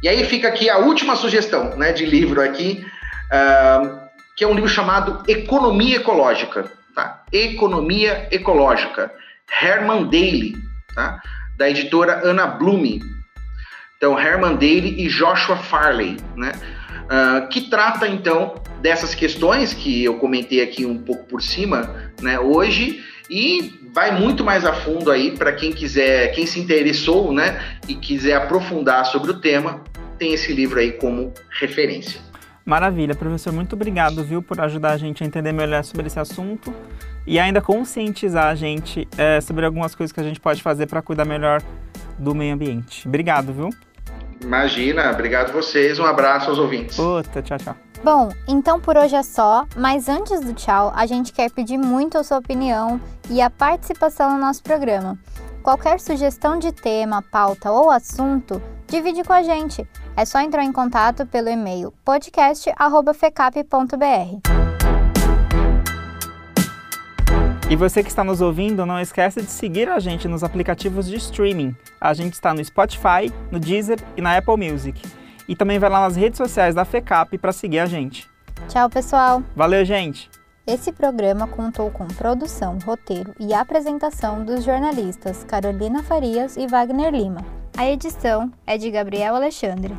[0.03, 1.93] E aí fica aqui a última sugestão né?
[1.93, 2.83] de livro aqui,
[3.31, 6.73] ah, que é um livro chamado Economia Ecológica.
[6.95, 7.23] Tá?
[7.31, 9.13] Economia Ecológica,
[9.61, 10.57] Herman Daly,
[10.95, 11.21] tá?
[11.61, 13.03] Da editora Ana Blume.
[13.99, 16.53] Então, Herman Daly e Joshua Farley, né?
[17.05, 22.41] Uh, que trata então dessas questões que eu comentei aqui um pouco por cima, né?
[22.41, 27.61] Hoje e vai muito mais a fundo aí para quem quiser, quem se interessou, né?
[27.87, 29.85] E quiser aprofundar sobre o tema,
[30.19, 32.23] tem esse livro aí como referência.
[32.65, 36.75] Maravilha, professor, muito obrigado, viu, por ajudar a gente a entender melhor sobre esse assunto
[37.31, 41.01] e ainda conscientizar a gente é, sobre algumas coisas que a gente pode fazer para
[41.01, 41.63] cuidar melhor
[42.19, 43.07] do meio ambiente.
[43.07, 43.71] Obrigado, viu?
[44.43, 46.97] Imagina, obrigado vocês, um abraço aos ouvintes.
[46.97, 47.77] Puta, tchau, tchau.
[48.03, 52.19] Bom, então por hoje é só, mas antes do tchau, a gente quer pedir muito
[52.19, 53.01] a sua opinião
[53.31, 55.17] e a participação no nosso programa.
[55.63, 58.61] Qualquer sugestão de tema, pauta ou assunto,
[58.91, 59.87] Divide com a gente.
[60.17, 64.60] É só entrar em contato pelo e-mail podcast@fecap.br.
[67.71, 71.15] E você que está nos ouvindo, não esqueça de seguir a gente nos aplicativos de
[71.15, 71.73] streaming.
[72.01, 75.01] A gente está no Spotify, no Deezer e na Apple Music.
[75.47, 78.29] E também vai lá nas redes sociais da FECAP para seguir a gente.
[78.69, 79.41] Tchau, pessoal.
[79.55, 80.29] Valeu, gente.
[80.67, 87.45] Esse programa contou com produção, roteiro e apresentação dos jornalistas Carolina Farias e Wagner Lima.
[87.79, 89.97] A edição é de Gabriel Alexandre.